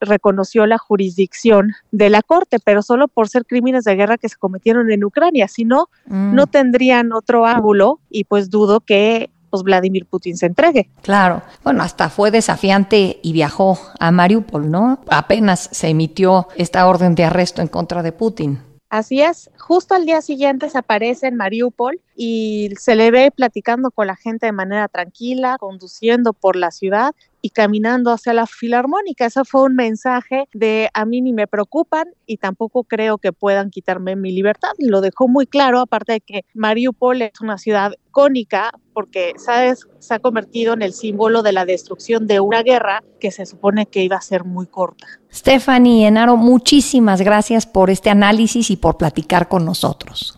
reconoció 0.00 0.66
la 0.66 0.78
jurisdicción 0.78 1.72
de 1.92 2.10
la 2.10 2.22
Corte, 2.22 2.58
pero 2.58 2.82
solo 2.82 3.08
por 3.08 3.28
ser 3.28 3.46
crímenes 3.46 3.84
de 3.84 3.94
guerra 3.94 4.18
que 4.18 4.28
se 4.28 4.36
cometieron 4.36 4.90
en 4.90 5.04
Ucrania. 5.04 5.46
Si 5.46 5.64
no, 5.64 5.86
no 6.06 6.44
mm. 6.44 6.50
tendrían 6.50 7.12
otro 7.12 7.46
ángulo 7.46 8.00
y 8.10 8.24
pues 8.24 8.50
dudo 8.50 8.80
que 8.80 9.30
pues 9.50 9.62
Vladimir 9.62 10.06
Putin 10.06 10.36
se 10.36 10.46
entregue. 10.46 10.90
Claro, 11.02 11.42
bueno, 11.64 11.82
hasta 11.82 12.08
fue 12.08 12.30
desafiante 12.30 13.18
y 13.22 13.32
viajó 13.32 13.78
a 13.98 14.10
Mariupol, 14.10 14.70
¿no? 14.70 15.00
Apenas 15.08 15.68
se 15.72 15.88
emitió 15.88 16.48
esta 16.56 16.86
orden 16.86 17.14
de 17.14 17.24
arresto 17.24 17.62
en 17.62 17.68
contra 17.68 18.02
de 18.02 18.12
Putin. 18.12 18.60
Así 18.90 19.20
es, 19.20 19.50
justo 19.58 19.94
al 19.94 20.06
día 20.06 20.22
siguiente 20.22 20.70
se 20.70 20.78
aparece 20.78 21.26
en 21.26 21.36
Mariupol 21.36 22.00
y 22.20 22.70
se 22.80 22.96
le 22.96 23.12
ve 23.12 23.30
platicando 23.30 23.92
con 23.92 24.08
la 24.08 24.16
gente 24.16 24.46
de 24.46 24.52
manera 24.52 24.88
tranquila, 24.88 25.56
conduciendo 25.60 26.32
por 26.32 26.56
la 26.56 26.72
ciudad 26.72 27.14
y 27.42 27.50
caminando 27.50 28.10
hacia 28.10 28.32
la 28.32 28.48
filarmónica. 28.48 29.26
Eso 29.26 29.44
fue 29.44 29.62
un 29.62 29.76
mensaje 29.76 30.48
de 30.52 30.90
a 30.94 31.04
mí 31.04 31.20
ni 31.20 31.32
me 31.32 31.46
preocupan 31.46 32.08
y 32.26 32.38
tampoco 32.38 32.82
creo 32.82 33.18
que 33.18 33.32
puedan 33.32 33.70
quitarme 33.70 34.16
mi 34.16 34.32
libertad. 34.32 34.70
Lo 34.78 35.00
dejó 35.00 35.28
muy 35.28 35.46
claro, 35.46 35.78
aparte 35.78 36.14
de 36.14 36.20
que 36.20 36.44
Mariupol 36.54 37.22
es 37.22 37.40
una 37.40 37.56
ciudad 37.56 37.92
icónica 38.08 38.72
porque, 38.92 39.34
¿sabes? 39.36 39.86
Se 40.00 40.14
ha 40.14 40.18
convertido 40.18 40.74
en 40.74 40.82
el 40.82 40.94
símbolo 40.94 41.44
de 41.44 41.52
la 41.52 41.64
destrucción 41.66 42.26
de 42.26 42.40
una 42.40 42.64
guerra 42.64 43.04
que 43.20 43.30
se 43.30 43.46
supone 43.46 43.86
que 43.86 44.02
iba 44.02 44.16
a 44.16 44.22
ser 44.22 44.42
muy 44.42 44.66
corta. 44.66 45.06
Stephanie 45.32 46.08
Enaro, 46.08 46.36
muchísimas 46.36 47.22
gracias 47.22 47.64
por 47.64 47.90
este 47.90 48.10
análisis 48.10 48.72
y 48.72 48.76
por 48.76 48.96
platicar 48.96 49.46
con 49.46 49.64
nosotros. 49.64 50.37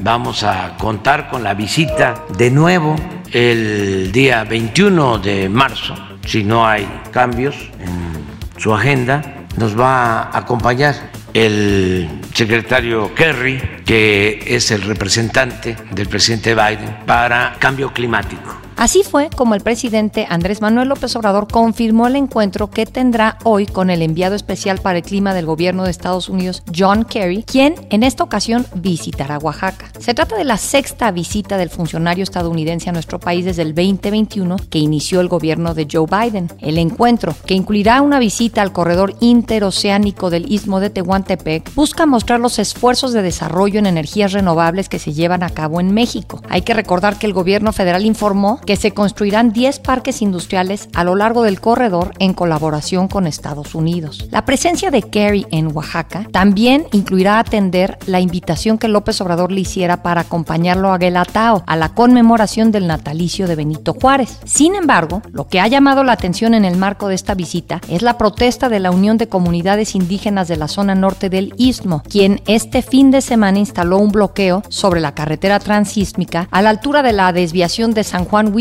Vamos 0.00 0.42
a 0.42 0.76
contar 0.76 1.30
con 1.30 1.42
la 1.42 1.54
visita 1.54 2.24
de 2.36 2.50
nuevo 2.50 2.96
el 3.32 4.12
día 4.12 4.44
21 4.44 5.18
de 5.18 5.48
marzo, 5.48 5.94
si 6.24 6.44
no 6.44 6.66
hay 6.66 6.86
cambios 7.12 7.56
en 7.80 8.60
su 8.60 8.74
agenda, 8.74 9.46
nos 9.56 9.78
va 9.78 10.22
a 10.22 10.38
acompañar 10.38 10.94
el 11.32 12.08
secretario 12.34 13.14
Kerry, 13.14 13.82
que 13.84 14.42
es 14.46 14.70
el 14.70 14.82
representante 14.82 15.76
del 15.90 16.08
presidente 16.08 16.54
Biden 16.54 16.98
para 17.06 17.56
cambio 17.58 17.92
climático. 17.92 18.65
Así 18.76 19.02
fue 19.02 19.30
como 19.30 19.54
el 19.54 19.62
presidente 19.62 20.26
Andrés 20.28 20.60
Manuel 20.60 20.88
López 20.88 21.16
Obrador 21.16 21.48
confirmó 21.50 22.08
el 22.08 22.16
encuentro 22.16 22.68
que 22.68 22.84
tendrá 22.84 23.38
hoy 23.42 23.64
con 23.64 23.88
el 23.88 24.02
enviado 24.02 24.34
especial 24.34 24.80
para 24.80 24.98
el 24.98 25.04
clima 25.04 25.32
del 25.32 25.46
gobierno 25.46 25.84
de 25.84 25.90
Estados 25.90 26.28
Unidos, 26.28 26.62
John 26.76 27.04
Kerry, 27.04 27.42
quien 27.44 27.74
en 27.88 28.02
esta 28.02 28.22
ocasión 28.22 28.66
visitará 28.74 29.38
Oaxaca. 29.38 29.86
Se 29.98 30.12
trata 30.12 30.36
de 30.36 30.44
la 30.44 30.58
sexta 30.58 31.10
visita 31.10 31.56
del 31.56 31.70
funcionario 31.70 32.22
estadounidense 32.22 32.90
a 32.90 32.92
nuestro 32.92 33.18
país 33.18 33.46
desde 33.46 33.62
el 33.62 33.74
2021 33.74 34.56
que 34.68 34.78
inició 34.78 35.20
el 35.20 35.28
gobierno 35.28 35.72
de 35.72 35.88
Joe 35.90 36.06
Biden. 36.06 36.50
El 36.60 36.76
encuentro, 36.76 37.34
que 37.46 37.54
incluirá 37.54 38.02
una 38.02 38.18
visita 38.18 38.60
al 38.60 38.72
corredor 38.72 39.14
interoceánico 39.20 40.28
del 40.28 40.52
istmo 40.52 40.80
de 40.80 40.90
Tehuantepec, 40.90 41.74
busca 41.74 42.04
mostrar 42.04 42.40
los 42.40 42.58
esfuerzos 42.58 43.14
de 43.14 43.22
desarrollo 43.22 43.78
en 43.78 43.86
energías 43.86 44.32
renovables 44.32 44.90
que 44.90 44.98
se 44.98 45.14
llevan 45.14 45.42
a 45.42 45.50
cabo 45.50 45.80
en 45.80 45.94
México. 45.94 46.42
Hay 46.50 46.60
que 46.60 46.74
recordar 46.74 47.18
que 47.18 47.26
el 47.26 47.32
gobierno 47.32 47.72
federal 47.72 48.04
informó 48.04 48.60
que 48.66 48.76
se 48.76 48.92
construirán 48.92 49.52
10 49.52 49.78
parques 49.78 50.20
industriales 50.20 50.88
a 50.94 51.04
lo 51.04 51.16
largo 51.16 51.42
del 51.42 51.60
corredor 51.60 52.12
en 52.18 52.34
colaboración 52.34 53.08
con 53.08 53.26
Estados 53.26 53.74
Unidos. 53.74 54.28
La 54.30 54.44
presencia 54.44 54.90
de 54.90 55.02
Kerry 55.02 55.46
en 55.50 55.74
Oaxaca 55.74 56.26
también 56.32 56.86
incluirá 56.92 57.38
atender 57.38 57.98
la 58.06 58.20
invitación 58.20 58.78
que 58.78 58.88
López 58.88 59.20
Obrador 59.20 59.52
le 59.52 59.60
hiciera 59.60 60.02
para 60.02 60.22
acompañarlo 60.22 60.92
a 60.92 60.98
Guelatao 60.98 61.62
a 61.66 61.76
la 61.76 61.90
conmemoración 61.90 62.72
del 62.72 62.86
natalicio 62.86 63.46
de 63.46 63.54
Benito 63.54 63.94
Juárez. 63.94 64.38
Sin 64.44 64.74
embargo, 64.74 65.22
lo 65.32 65.48
que 65.48 65.60
ha 65.60 65.68
llamado 65.68 66.04
la 66.04 66.12
atención 66.12 66.54
en 66.54 66.64
el 66.64 66.76
marco 66.76 67.08
de 67.08 67.14
esta 67.14 67.34
visita 67.34 67.80
es 67.88 68.02
la 68.02 68.18
protesta 68.18 68.68
de 68.68 68.80
la 68.80 68.90
Unión 68.90 69.18
de 69.18 69.28
Comunidades 69.28 69.94
Indígenas 69.94 70.48
de 70.48 70.56
la 70.56 70.68
zona 70.68 70.94
norte 70.94 71.30
del 71.30 71.54
Istmo, 71.56 72.02
quien 72.08 72.42
este 72.46 72.82
fin 72.82 73.10
de 73.10 73.20
semana 73.20 73.58
instaló 73.58 73.98
un 73.98 74.10
bloqueo 74.10 74.62
sobre 74.68 75.00
la 75.00 75.14
carretera 75.14 75.60
transísmica 75.60 76.48
a 76.50 76.62
la 76.62 76.70
altura 76.70 77.02
de 77.02 77.12
la 77.12 77.32
desviación 77.32 77.92
de 77.94 78.04
San 78.04 78.24
Juan 78.24 78.52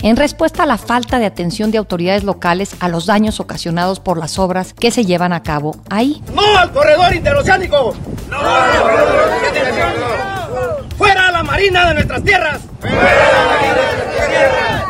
En 0.00 0.16
respuesta 0.16 0.62
a 0.62 0.66
la 0.66 0.78
falta 0.78 1.18
de 1.18 1.26
atención 1.26 1.70
de 1.70 1.76
autoridades 1.76 2.24
locales 2.24 2.76
a 2.80 2.88
los 2.88 3.04
daños 3.04 3.40
ocasionados 3.40 4.00
por 4.00 4.16
las 4.16 4.38
obras 4.38 4.72
que 4.72 4.90
se 4.90 5.04
llevan 5.04 5.34
a 5.34 5.42
cabo 5.42 5.76
ahí. 5.90 6.22
¡No 6.34 6.56
al 6.56 6.72
corredor 6.72 7.14
interoceánico! 7.14 7.94
¡No 8.30 8.38
al 8.38 8.80
corredor 8.80 9.30
interoceánico! 9.46 10.06
¡Fuera 10.96 11.30
la 11.30 11.42
marina 11.42 11.88
de 11.88 11.94
nuestras 11.94 12.24
tierras! 12.24 12.60
¡Fuera 12.80 12.96
la 12.96 13.46
marina 13.52 13.74
de 13.74 13.96
nuestras 13.96 14.28
tierras! 14.28 14.84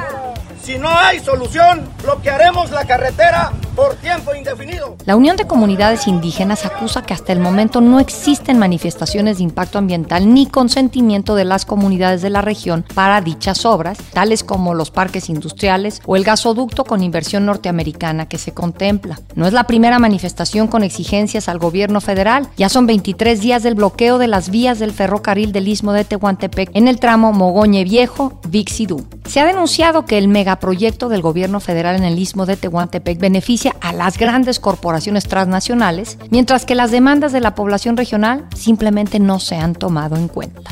Si 0.63 0.79
no 0.79 0.89
hay 0.89 1.19
solución, 1.19 1.89
bloquearemos 2.03 2.71
la 2.71 2.85
carretera 2.87 3.53
por 3.79 3.95
tiempo 3.95 4.35
indefinido. 4.35 4.97
La 5.07 5.15
Unión 5.15 5.37
de 5.37 5.47
Comunidades 5.47 6.09
Indígenas 6.09 6.67
acusa 6.67 7.03
que 7.03 7.15
hasta 7.15 7.33
el 7.33 7.39
momento 7.39 7.81
no 7.81 8.01
existen 8.01 8.59
manifestaciones 8.59 9.39
de 9.39 9.45
impacto 9.45 9.79
ambiental 9.79 10.35
ni 10.35 10.47
consentimiento 10.47 11.37
de 11.37 11.45
las 11.45 11.65
comunidades 11.65 12.21
de 12.21 12.29
la 12.29 12.43
región 12.43 12.85
para 12.93 13.21
dichas 13.21 13.65
obras, 13.65 13.99
tales 14.13 14.43
como 14.43 14.75
los 14.75 14.91
parques 14.91 15.29
industriales 15.31 16.03
o 16.07 16.17
el 16.17 16.25
gasoducto 16.25 16.83
con 16.83 17.05
inversión 17.05 17.47
norteamericana 17.47 18.29
que 18.29 18.37
se 18.37 18.53
contempla. 18.53 19.21
No 19.37 19.47
es 19.47 19.53
la 19.53 19.69
primera 19.69 20.01
manifestación 20.01 20.67
con 20.67 20.83
exigencias 20.83 21.49
al 21.49 21.61
gobierno 21.61 22.01
federal. 22.01 22.49
Ya 22.57 22.69
son 22.69 22.89
23 22.89 23.41
días 23.41 23.63
del 23.63 23.77
bloqueo 23.77 24.19
de 24.19 24.27
las 24.27 24.51
vías 24.51 24.81
del 24.81 24.91
ferrocarril 24.91 25.53
del 25.53 25.69
Istmo 25.69 25.93
de 25.93 26.05
Tehuantepec 26.05 26.71
en 26.75 26.89
el 26.89 26.99
tramo 26.99 27.33
Mogoñe 27.33 27.85
Viejo, 27.85 28.41
Vixidú. 28.49 29.07
Se 29.29 29.39
ha 29.39 29.47
denunciado 29.47 30.05
que 30.05 30.19
el 30.19 30.27
megaproyecto 30.27 31.09
del 31.09 31.23
gobierno 31.23 31.61
federal 31.61 31.95
en 31.95 32.05
el 32.05 32.19
Istmo 32.19 32.45
de 32.45 32.57
Tehuantepec 32.57 33.21
beneficia 33.21 33.68
a 33.81 33.93
las 33.93 34.19
grandes 34.19 34.61
corporaciones 34.61 35.25
transnacionales, 35.25 36.19
mientras 36.31 36.65
que 36.65 36.75
las 36.75 36.91
demandas 36.91 37.33
de 37.33 37.41
la 37.41 37.55
población 37.55 37.97
regional 37.97 38.47
simplemente 38.55 39.19
no 39.19 39.41
se 39.41 39.57
han 39.57 39.75
tomado 39.75 40.17
en 40.17 40.29
cuenta. 40.29 40.71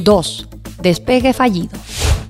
2. 0.00 0.48
Despegue 0.82 1.32
fallido. 1.32 1.70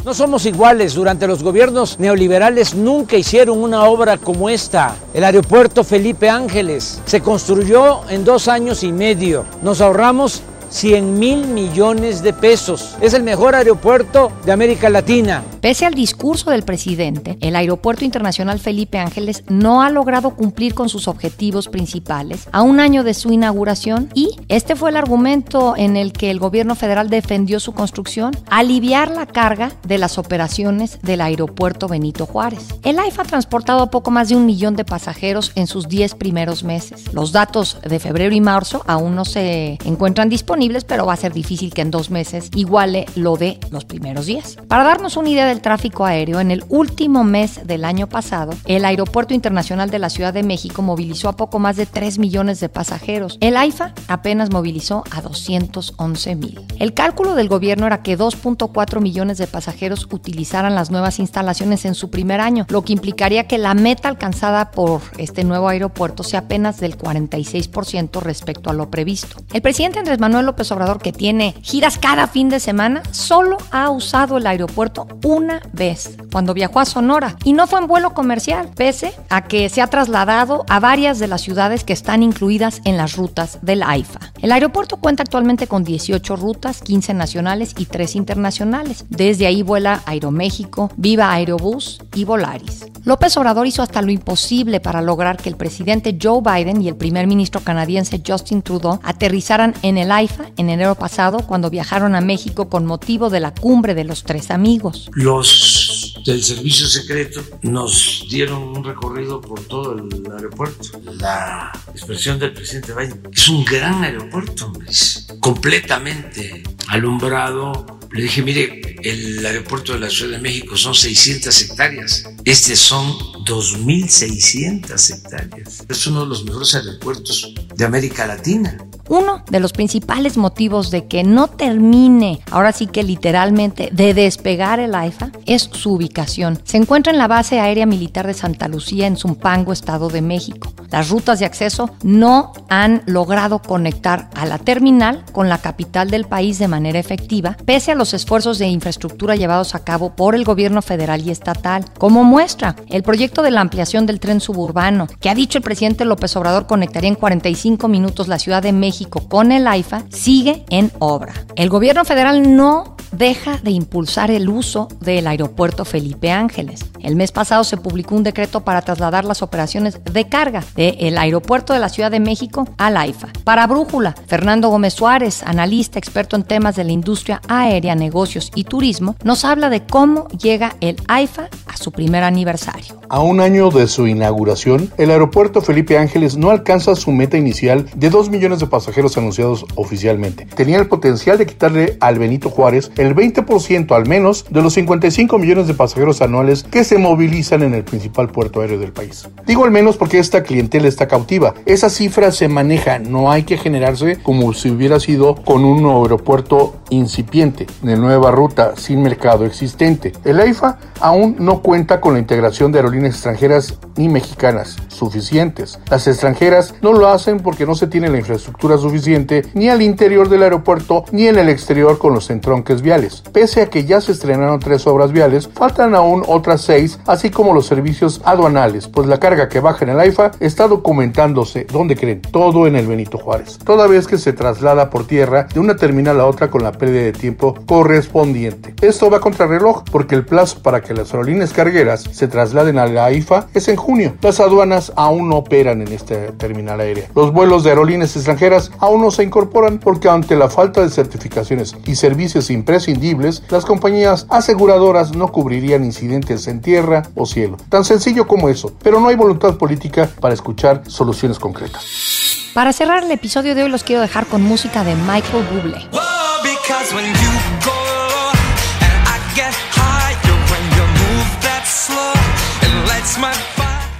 No 0.04 0.14
somos 0.14 0.46
iguales. 0.46 0.94
Durante 0.94 1.26
los 1.26 1.42
gobiernos 1.42 1.98
neoliberales 2.00 2.74
nunca 2.74 3.16
hicieron 3.16 3.62
una 3.62 3.84
obra 3.84 4.16
como 4.16 4.48
esta. 4.48 4.96
El 5.12 5.24
aeropuerto 5.24 5.84
Felipe 5.84 6.30
Ángeles 6.30 7.02
se 7.04 7.20
construyó 7.20 8.08
en 8.08 8.24
dos 8.24 8.48
años 8.48 8.82
y 8.82 8.92
medio. 8.92 9.44
Nos 9.62 9.82
ahorramos 9.82 10.42
100 10.70 11.18
mil 11.18 11.48
millones 11.48 12.22
de 12.22 12.32
pesos. 12.32 12.96
Es 13.00 13.12
el 13.12 13.24
mejor 13.24 13.54
aeropuerto 13.54 14.30
de 14.44 14.52
América 14.52 14.88
Latina. 14.88 15.42
Pese 15.60 15.84
al 15.84 15.94
discurso 15.94 16.50
del 16.50 16.62
presidente, 16.62 17.36
el 17.40 17.56
Aeropuerto 17.56 18.04
Internacional 18.04 18.60
Felipe 18.60 18.98
Ángeles 18.98 19.44
no 19.48 19.82
ha 19.82 19.90
logrado 19.90 20.30
cumplir 20.30 20.74
con 20.74 20.88
sus 20.88 21.08
objetivos 21.08 21.68
principales 21.68 22.48
a 22.52 22.62
un 22.62 22.80
año 22.80 23.02
de 23.02 23.14
su 23.14 23.32
inauguración 23.32 24.08
y 24.14 24.36
este 24.48 24.76
fue 24.76 24.90
el 24.90 24.96
argumento 24.96 25.74
en 25.76 25.96
el 25.96 26.12
que 26.12 26.30
el 26.30 26.38
gobierno 26.38 26.76
federal 26.76 27.10
defendió 27.10 27.60
su 27.60 27.72
construcción, 27.72 28.32
aliviar 28.48 29.10
la 29.10 29.26
carga 29.26 29.72
de 29.86 29.98
las 29.98 30.18
operaciones 30.18 31.00
del 31.02 31.20
aeropuerto 31.20 31.88
Benito 31.88 32.26
Juárez. 32.26 32.68
El 32.84 32.98
AIFA 32.98 33.22
ha 33.22 33.26
transportado 33.26 33.90
poco 33.90 34.10
más 34.10 34.28
de 34.28 34.36
un 34.36 34.46
millón 34.46 34.76
de 34.76 34.84
pasajeros 34.84 35.52
en 35.56 35.66
sus 35.66 35.88
10 35.88 36.14
primeros 36.14 36.62
meses. 36.62 37.12
Los 37.12 37.32
datos 37.32 37.78
de 37.82 37.98
febrero 37.98 38.34
y 38.34 38.40
marzo 38.40 38.82
aún 38.86 39.14
no 39.16 39.24
se 39.24 39.78
encuentran 39.84 40.28
disponibles 40.28 40.59
pero 40.86 41.06
va 41.06 41.14
a 41.14 41.16
ser 41.16 41.32
difícil 41.32 41.72
que 41.72 41.80
en 41.80 41.90
dos 41.90 42.10
meses 42.10 42.50
iguale 42.54 43.06
lo 43.14 43.36
de 43.36 43.58
los 43.70 43.86
primeros 43.86 44.26
días. 44.26 44.58
Para 44.68 44.84
darnos 44.84 45.16
una 45.16 45.30
idea 45.30 45.46
del 45.46 45.62
tráfico 45.62 46.04
aéreo, 46.04 46.38
en 46.38 46.50
el 46.50 46.64
último 46.68 47.24
mes 47.24 47.66
del 47.66 47.82
año 47.84 48.08
pasado, 48.08 48.52
el 48.66 48.84
Aeropuerto 48.84 49.32
Internacional 49.32 49.88
de 49.88 49.98
la 49.98 50.10
Ciudad 50.10 50.34
de 50.34 50.42
México 50.42 50.82
movilizó 50.82 51.30
a 51.30 51.36
poco 51.36 51.58
más 51.58 51.76
de 51.76 51.86
3 51.86 52.18
millones 52.18 52.60
de 52.60 52.68
pasajeros. 52.68 53.38
El 53.40 53.56
AIFA 53.56 53.94
apenas 54.06 54.50
movilizó 54.50 55.02
a 55.10 55.22
211 55.22 56.34
mil. 56.34 56.60
El 56.78 56.92
cálculo 56.92 57.34
del 57.34 57.48
gobierno 57.48 57.86
era 57.86 58.02
que 58.02 58.18
2.4 58.18 59.00
millones 59.00 59.38
de 59.38 59.46
pasajeros 59.46 60.08
utilizaran 60.12 60.74
las 60.74 60.90
nuevas 60.90 61.18
instalaciones 61.20 61.86
en 61.86 61.94
su 61.94 62.10
primer 62.10 62.40
año, 62.40 62.66
lo 62.68 62.82
que 62.82 62.92
implicaría 62.92 63.46
que 63.46 63.56
la 63.56 63.72
meta 63.72 64.08
alcanzada 64.08 64.72
por 64.72 65.00
este 65.16 65.42
nuevo 65.42 65.68
aeropuerto 65.68 66.22
sea 66.22 66.40
apenas 66.40 66.80
del 66.80 66.98
46% 66.98 68.20
respecto 68.20 68.68
a 68.68 68.74
lo 68.74 68.90
previsto. 68.90 69.36
El 69.54 69.62
presidente 69.62 69.98
Andrés 69.98 70.18
Manuel 70.18 70.49
López 70.50 70.72
Obrador, 70.72 70.98
que 70.98 71.12
tiene 71.12 71.54
giras 71.62 71.96
cada 71.96 72.26
fin 72.26 72.48
de 72.48 72.58
semana, 72.58 73.04
solo 73.12 73.56
ha 73.70 73.88
usado 73.88 74.36
el 74.36 74.48
aeropuerto 74.48 75.06
una 75.24 75.62
vez, 75.72 76.16
cuando 76.32 76.54
viajó 76.54 76.80
a 76.80 76.84
Sonora, 76.84 77.36
y 77.44 77.52
no 77.52 77.68
fue 77.68 77.78
en 77.78 77.86
vuelo 77.86 78.14
comercial, 78.14 78.68
pese 78.74 79.12
a 79.28 79.42
que 79.42 79.68
se 79.68 79.80
ha 79.80 79.86
trasladado 79.86 80.64
a 80.68 80.80
varias 80.80 81.20
de 81.20 81.28
las 81.28 81.42
ciudades 81.42 81.84
que 81.84 81.92
están 81.92 82.24
incluidas 82.24 82.80
en 82.84 82.96
las 82.96 83.14
rutas 83.14 83.60
del 83.62 83.84
AIFA. 83.84 84.18
El 84.42 84.50
aeropuerto 84.50 84.96
cuenta 84.96 85.22
actualmente 85.22 85.68
con 85.68 85.84
18 85.84 86.34
rutas, 86.34 86.82
15 86.82 87.14
nacionales 87.14 87.74
y 87.78 87.84
3 87.84 88.16
internacionales. 88.16 89.04
Desde 89.08 89.46
ahí 89.46 89.62
vuela 89.62 90.02
Aeroméxico, 90.04 90.90
Viva 90.96 91.30
Aerobús 91.30 92.00
y 92.16 92.24
Volaris. 92.24 92.86
López 93.04 93.36
Obrador 93.36 93.66
hizo 93.66 93.82
hasta 93.82 94.02
lo 94.02 94.10
imposible 94.10 94.80
para 94.80 95.00
lograr 95.00 95.36
que 95.36 95.48
el 95.48 95.56
presidente 95.56 96.18
Joe 96.20 96.40
Biden 96.42 96.82
y 96.82 96.88
el 96.88 96.96
primer 96.96 97.26
ministro 97.26 97.60
canadiense 97.60 98.20
Justin 98.26 98.62
Trudeau 98.62 98.98
aterrizaran 99.02 99.74
en 99.82 99.96
el 99.96 100.10
AIFA 100.10 100.39
en 100.56 100.70
enero 100.70 100.94
pasado 100.94 101.38
cuando 101.46 101.70
viajaron 101.70 102.14
a 102.14 102.20
México 102.20 102.68
con 102.68 102.86
motivo 102.86 103.30
de 103.30 103.40
la 103.40 103.54
cumbre 103.54 103.94
de 103.94 104.04
los 104.04 104.24
tres 104.24 104.50
amigos. 104.50 105.10
Los 105.12 106.20
del 106.24 106.42
servicio 106.42 106.86
secreto 106.86 107.42
nos 107.62 108.26
dieron 108.28 108.62
un 108.62 108.84
recorrido 108.84 109.40
por 109.40 109.60
todo 109.60 109.92
el 109.92 110.32
aeropuerto. 110.32 111.00
La 111.18 111.72
expresión 111.92 112.38
del 112.38 112.52
presidente 112.52 112.92
Biden 112.94 113.22
es 113.32 113.48
un 113.48 113.64
gran 113.64 114.02
aeropuerto, 114.04 114.72
es 114.88 115.26
completamente 115.40 116.62
alumbrado. 116.88 118.00
Le 118.12 118.22
dije, 118.22 118.42
mire, 118.42 118.96
el 119.02 119.44
aeropuerto 119.44 119.92
de 119.92 120.00
la 120.00 120.10
Ciudad 120.10 120.32
de 120.32 120.42
México 120.42 120.76
son 120.76 120.94
600 120.94 121.62
hectáreas, 121.62 122.24
este 122.44 122.76
son 122.76 123.12
2.600 123.44 125.14
hectáreas. 125.14 125.84
Es 125.88 126.06
uno 126.06 126.22
de 126.22 126.26
los 126.26 126.44
mejores 126.44 126.74
aeropuertos 126.74 127.54
de 127.74 127.84
América 127.84 128.26
Latina. 128.26 128.76
Uno 129.10 129.42
de 129.50 129.58
los 129.58 129.72
principales 129.72 130.36
motivos 130.36 130.92
de 130.92 131.08
que 131.08 131.24
no 131.24 131.48
termine, 131.48 132.38
ahora 132.52 132.70
sí 132.70 132.86
que 132.86 133.02
literalmente, 133.02 133.88
de 133.90 134.14
despegar 134.14 134.78
el 134.78 134.94
AIFA 134.94 135.32
es 135.46 135.68
su 135.72 135.94
ubicación. 135.94 136.60
Se 136.62 136.76
encuentra 136.76 137.12
en 137.12 137.18
la 137.18 137.26
base 137.26 137.58
aérea 137.58 137.86
militar 137.86 138.28
de 138.28 138.34
Santa 138.34 138.68
Lucía 138.68 139.08
en 139.08 139.16
Zumpango, 139.16 139.72
Estado 139.72 140.10
de 140.10 140.22
México. 140.22 140.72
Las 140.92 141.08
rutas 141.08 141.40
de 141.40 141.44
acceso 141.44 141.90
no 142.04 142.52
han 142.68 143.02
logrado 143.06 143.60
conectar 143.60 144.30
a 144.36 144.46
la 144.46 144.58
terminal 144.58 145.24
con 145.32 145.48
la 145.48 145.58
capital 145.58 146.08
del 146.08 146.26
país 146.26 146.60
de 146.60 146.68
manera 146.68 147.00
efectiva, 147.00 147.56
pese 147.64 147.90
a 147.90 147.96
los 147.96 148.14
esfuerzos 148.14 148.58
de 148.60 148.68
infraestructura 148.68 149.34
llevados 149.34 149.74
a 149.74 149.82
cabo 149.82 150.14
por 150.14 150.36
el 150.36 150.44
gobierno 150.44 150.82
federal 150.82 151.26
y 151.26 151.30
estatal. 151.30 151.84
Como 151.98 152.22
muestra, 152.22 152.76
el 152.88 153.02
proyecto 153.02 153.42
de 153.42 153.50
la 153.50 153.60
ampliación 153.60 154.06
del 154.06 154.20
tren 154.20 154.40
suburbano, 154.40 155.08
que 155.18 155.30
ha 155.30 155.34
dicho 155.34 155.58
el 155.58 155.64
presidente 155.64 156.04
López 156.04 156.36
Obrador 156.36 156.68
conectaría 156.68 157.08
en 157.08 157.16
45 157.16 157.88
minutos 157.88 158.28
la 158.28 158.38
Ciudad 158.38 158.62
de 158.62 158.72
México 158.72 158.99
con 159.06 159.52
el 159.52 159.66
AIFA 159.66 160.04
sigue 160.10 160.64
en 160.70 160.90
obra. 160.98 161.32
El 161.56 161.68
gobierno 161.68 162.04
federal 162.04 162.56
no 162.56 162.96
deja 163.12 163.58
de 163.58 163.70
impulsar 163.70 164.30
el 164.30 164.48
uso 164.48 164.88
del 165.00 165.26
aeropuerto 165.26 165.84
Felipe 165.84 166.30
Ángeles. 166.30 166.84
El 167.00 167.16
mes 167.16 167.32
pasado 167.32 167.64
se 167.64 167.76
publicó 167.76 168.14
un 168.14 168.22
decreto 168.22 168.60
para 168.60 168.82
trasladar 168.82 169.24
las 169.24 169.42
operaciones 169.42 170.00
de 170.04 170.28
carga 170.28 170.62
del 170.76 171.18
aeropuerto 171.18 171.72
de 171.72 171.80
la 171.80 171.88
Ciudad 171.88 172.10
de 172.10 172.20
México 172.20 172.68
al 172.78 172.96
AIFA. 172.96 173.28
Para 173.44 173.66
Brújula, 173.66 174.14
Fernando 174.26 174.68
Gómez 174.68 174.94
Suárez, 174.94 175.42
analista 175.42 175.98
experto 175.98 176.36
en 176.36 176.44
temas 176.44 176.76
de 176.76 176.84
la 176.84 176.92
industria 176.92 177.40
aérea, 177.48 177.94
negocios 177.94 178.50
y 178.54 178.64
turismo, 178.64 179.16
nos 179.24 179.44
habla 179.44 179.70
de 179.70 179.84
cómo 179.84 180.28
llega 180.28 180.76
el 180.80 180.96
AIFA 181.08 181.48
a 181.66 181.76
su 181.76 181.92
primer 181.92 182.22
aniversario. 182.24 183.00
A 183.08 183.20
un 183.20 183.40
año 183.40 183.70
de 183.70 183.88
su 183.88 184.06
inauguración, 184.06 184.92
el 184.96 185.10
aeropuerto 185.10 185.60
Felipe 185.60 185.98
Ángeles 185.98 186.36
no 186.36 186.50
alcanza 186.50 186.94
su 186.94 187.10
meta 187.12 187.36
inicial 187.36 187.86
de 187.94 188.10
2 188.10 188.30
millones 188.30 188.60
de 188.60 188.66
pasajeros 188.66 189.16
anunciados 189.18 189.64
oficialmente. 189.74 190.46
Tenía 190.46 190.78
el 190.78 190.88
potencial 190.88 191.38
de 191.38 191.46
quitarle 191.46 191.96
al 192.00 192.18
Benito 192.18 192.50
Juárez 192.50 192.90
el 193.00 193.16
20% 193.16 193.96
al 193.96 194.06
menos 194.06 194.44
de 194.50 194.60
los 194.60 194.74
55 194.74 195.38
millones 195.38 195.66
de 195.66 195.72
pasajeros 195.72 196.20
anuales 196.20 196.64
que 196.64 196.84
se 196.84 196.98
movilizan 196.98 197.62
en 197.62 197.72
el 197.72 197.82
principal 197.82 198.28
puerto 198.28 198.60
aéreo 198.60 198.78
del 198.78 198.92
país. 198.92 199.26
Digo 199.46 199.64
al 199.64 199.70
menos 199.70 199.96
porque 199.96 200.18
esta 200.18 200.42
clientela 200.42 200.86
está 200.86 201.08
cautiva. 201.08 201.54
Esa 201.64 201.88
cifra 201.88 202.30
se 202.30 202.48
maneja, 202.48 202.98
no 202.98 203.32
hay 203.32 203.44
que 203.44 203.56
generarse 203.56 204.18
como 204.22 204.52
si 204.52 204.68
hubiera 204.68 205.00
sido 205.00 205.34
con 205.34 205.64
un 205.64 205.86
aeropuerto 205.86 206.76
incipiente, 206.90 207.66
de 207.80 207.96
nueva 207.96 208.32
ruta, 208.32 208.74
sin 208.76 209.02
mercado 209.02 209.46
existente. 209.46 210.12
El 210.24 210.38
AIFA 210.38 210.78
aún 211.00 211.36
no 211.38 211.62
cuenta 211.62 212.02
con 212.02 212.12
la 212.12 212.18
integración 212.18 212.70
de 212.70 212.80
aerolíneas 212.80 213.14
extranjeras 213.14 213.78
ni 213.96 214.10
mexicanas 214.10 214.76
suficientes. 214.88 215.78
Las 215.88 216.06
extranjeras 216.06 216.74
no 216.82 216.92
lo 216.92 217.08
hacen 217.08 217.40
porque 217.40 217.64
no 217.64 217.74
se 217.74 217.86
tiene 217.86 218.10
la 218.10 218.18
infraestructura 218.18 218.76
suficiente 218.76 219.42
ni 219.54 219.70
al 219.70 219.80
interior 219.80 220.28
del 220.28 220.42
aeropuerto 220.42 221.06
ni 221.12 221.28
en 221.28 221.38
el 221.38 221.48
exterior 221.48 221.98
con 221.98 222.12
los 222.12 222.28
entronques 222.28 222.82
viales 222.82 222.89
Pese 223.32 223.62
a 223.62 223.70
que 223.70 223.84
ya 223.84 224.00
se 224.00 224.10
estrenaron 224.10 224.58
tres 224.58 224.84
obras 224.86 225.12
viales, 225.12 225.48
faltan 225.54 225.94
aún 225.94 226.24
otras 226.26 226.62
seis, 226.62 226.98
así 227.06 227.30
como 227.30 227.54
los 227.54 227.66
servicios 227.66 228.20
aduanales, 228.24 228.88
pues 228.88 229.06
la 229.06 229.20
carga 229.20 229.48
que 229.48 229.60
baja 229.60 229.84
en 229.84 229.90
el 229.90 230.00
AIFA 230.00 230.32
está 230.40 230.66
documentándose, 230.66 231.66
¿dónde 231.72 231.94
creen? 231.94 232.20
Todo 232.20 232.66
en 232.66 232.74
el 232.74 232.88
Benito 232.88 233.16
Juárez. 233.16 233.58
Toda 233.58 233.86
vez 233.86 234.08
que 234.08 234.18
se 234.18 234.32
traslada 234.32 234.90
por 234.90 235.06
tierra 235.06 235.46
de 235.54 235.60
una 235.60 235.76
terminal 235.76 236.18
a 236.20 236.26
otra 236.26 236.50
con 236.50 236.64
la 236.64 236.72
pérdida 236.72 237.02
de 237.02 237.12
tiempo 237.12 237.54
correspondiente. 237.66 238.74
Esto 238.80 239.08
va 239.08 239.20
contra 239.20 239.46
reloj 239.46 239.84
porque 239.90 240.16
el 240.16 240.24
plazo 240.24 240.60
para 240.60 240.80
que 240.80 240.92
las 240.92 241.12
aerolíneas 241.12 241.52
cargueras 241.52 242.02
se 242.02 242.26
trasladen 242.26 242.78
a 242.78 242.86
la 242.86 243.04
AIFA 243.04 243.46
es 243.54 243.68
en 243.68 243.76
junio. 243.76 244.14
Las 244.20 244.40
aduanas 244.40 244.92
aún 244.96 245.28
no 245.28 245.36
operan 245.36 245.80
en 245.80 245.92
esta 245.92 246.32
terminal 246.32 246.80
aérea. 246.80 247.08
Los 247.14 247.32
vuelos 247.32 247.62
de 247.62 247.70
aerolíneas 247.70 248.16
extranjeras 248.16 248.72
aún 248.78 249.00
no 249.00 249.12
se 249.12 249.22
incorporan 249.22 249.78
porque 249.78 250.08
ante 250.08 250.34
la 250.34 250.48
falta 250.48 250.82
de 250.82 250.90
certificaciones 250.90 251.76
y 251.86 251.94
servicios 251.94 252.50
imprescindibles, 252.88 253.42
las 253.50 253.64
compañías 253.64 254.26
aseguradoras 254.28 255.14
no 255.14 255.28
cubrirían 255.28 255.84
incidentes 255.84 256.46
en 256.46 256.60
tierra 256.60 257.02
o 257.14 257.26
cielo. 257.26 257.56
Tan 257.68 257.84
sencillo 257.84 258.26
como 258.26 258.48
eso, 258.48 258.72
pero 258.82 259.00
no 259.00 259.08
hay 259.08 259.16
voluntad 259.16 259.56
política 259.56 260.08
para 260.20 260.34
escuchar 260.34 260.82
soluciones 260.86 261.38
concretas. 261.38 262.50
Para 262.54 262.72
cerrar 262.72 263.04
el 263.04 263.10
episodio 263.10 263.54
de 263.54 263.64
hoy 263.64 263.70
los 263.70 263.84
quiero 263.84 264.02
dejar 264.02 264.26
con 264.26 264.42
música 264.42 264.82
de 264.84 264.94
Michael 264.94 265.44
Bublé. 265.52 265.86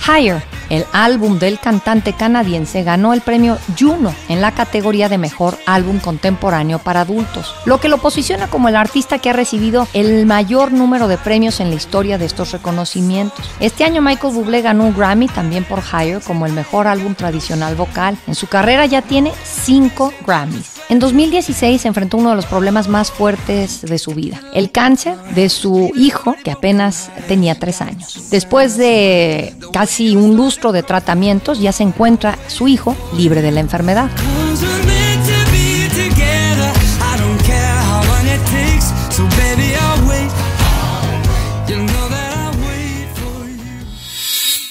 Higher, 0.06 0.42
el 0.70 0.86
álbum 0.92 1.38
del 1.38 1.58
cantante 1.60 2.14
canadiense, 2.14 2.82
ganó 2.82 3.12
el 3.12 3.20
premio 3.20 3.58
Juno 3.78 4.14
en 4.28 4.40
la 4.40 4.52
categoría 4.52 5.08
de 5.08 5.18
mejor 5.18 5.58
álbum 5.66 5.98
contemporáneo 5.98 6.78
para 6.78 7.02
adultos, 7.02 7.54
lo 7.66 7.78
que 7.78 7.88
lo 7.88 7.98
posiciona 7.98 8.46
como 8.46 8.68
el 8.68 8.76
artista 8.76 9.18
que 9.18 9.30
ha 9.30 9.34
recibido 9.34 9.86
el 9.92 10.24
mayor 10.26 10.72
número 10.72 11.08
de 11.08 11.18
premios 11.18 11.60
en 11.60 11.68
la 11.70 11.76
historia 11.76 12.16
de 12.16 12.24
estos 12.24 12.52
reconocimientos. 12.52 13.50
Este 13.60 13.84
año 13.84 14.00
Michael 14.00 14.34
Bublé 14.34 14.62
ganó 14.62 14.84
un 14.84 14.96
Grammy 14.96 15.28
también 15.28 15.64
por 15.64 15.80
Higher 15.80 16.22
como 16.22 16.46
el 16.46 16.52
mejor 16.52 16.86
álbum 16.86 17.14
tradicional 17.14 17.74
vocal. 17.74 18.16
En 18.26 18.34
su 18.34 18.46
carrera 18.46 18.86
ya 18.86 19.02
tiene 19.02 19.32
cinco 19.44 20.12
Grammys. 20.26 20.79
En 20.90 20.98
2016 20.98 21.82
se 21.82 21.86
enfrentó 21.86 22.16
uno 22.16 22.30
de 22.30 22.36
los 22.36 22.46
problemas 22.46 22.88
más 22.88 23.12
fuertes 23.12 23.82
de 23.82 23.96
su 23.96 24.10
vida, 24.10 24.40
el 24.54 24.72
cáncer 24.72 25.16
de 25.36 25.48
su 25.48 25.92
hijo, 25.94 26.34
que 26.42 26.50
apenas 26.50 27.12
tenía 27.28 27.54
tres 27.54 27.80
años. 27.80 28.28
Después 28.32 28.76
de 28.76 29.54
casi 29.72 30.16
un 30.16 30.34
lustro 30.34 30.72
de 30.72 30.82
tratamientos, 30.82 31.60
ya 31.60 31.70
se 31.70 31.84
encuentra 31.84 32.36
su 32.48 32.66
hijo 32.66 32.96
libre 33.16 33.40
de 33.40 33.52
la 33.52 33.60
enfermedad. 33.60 34.10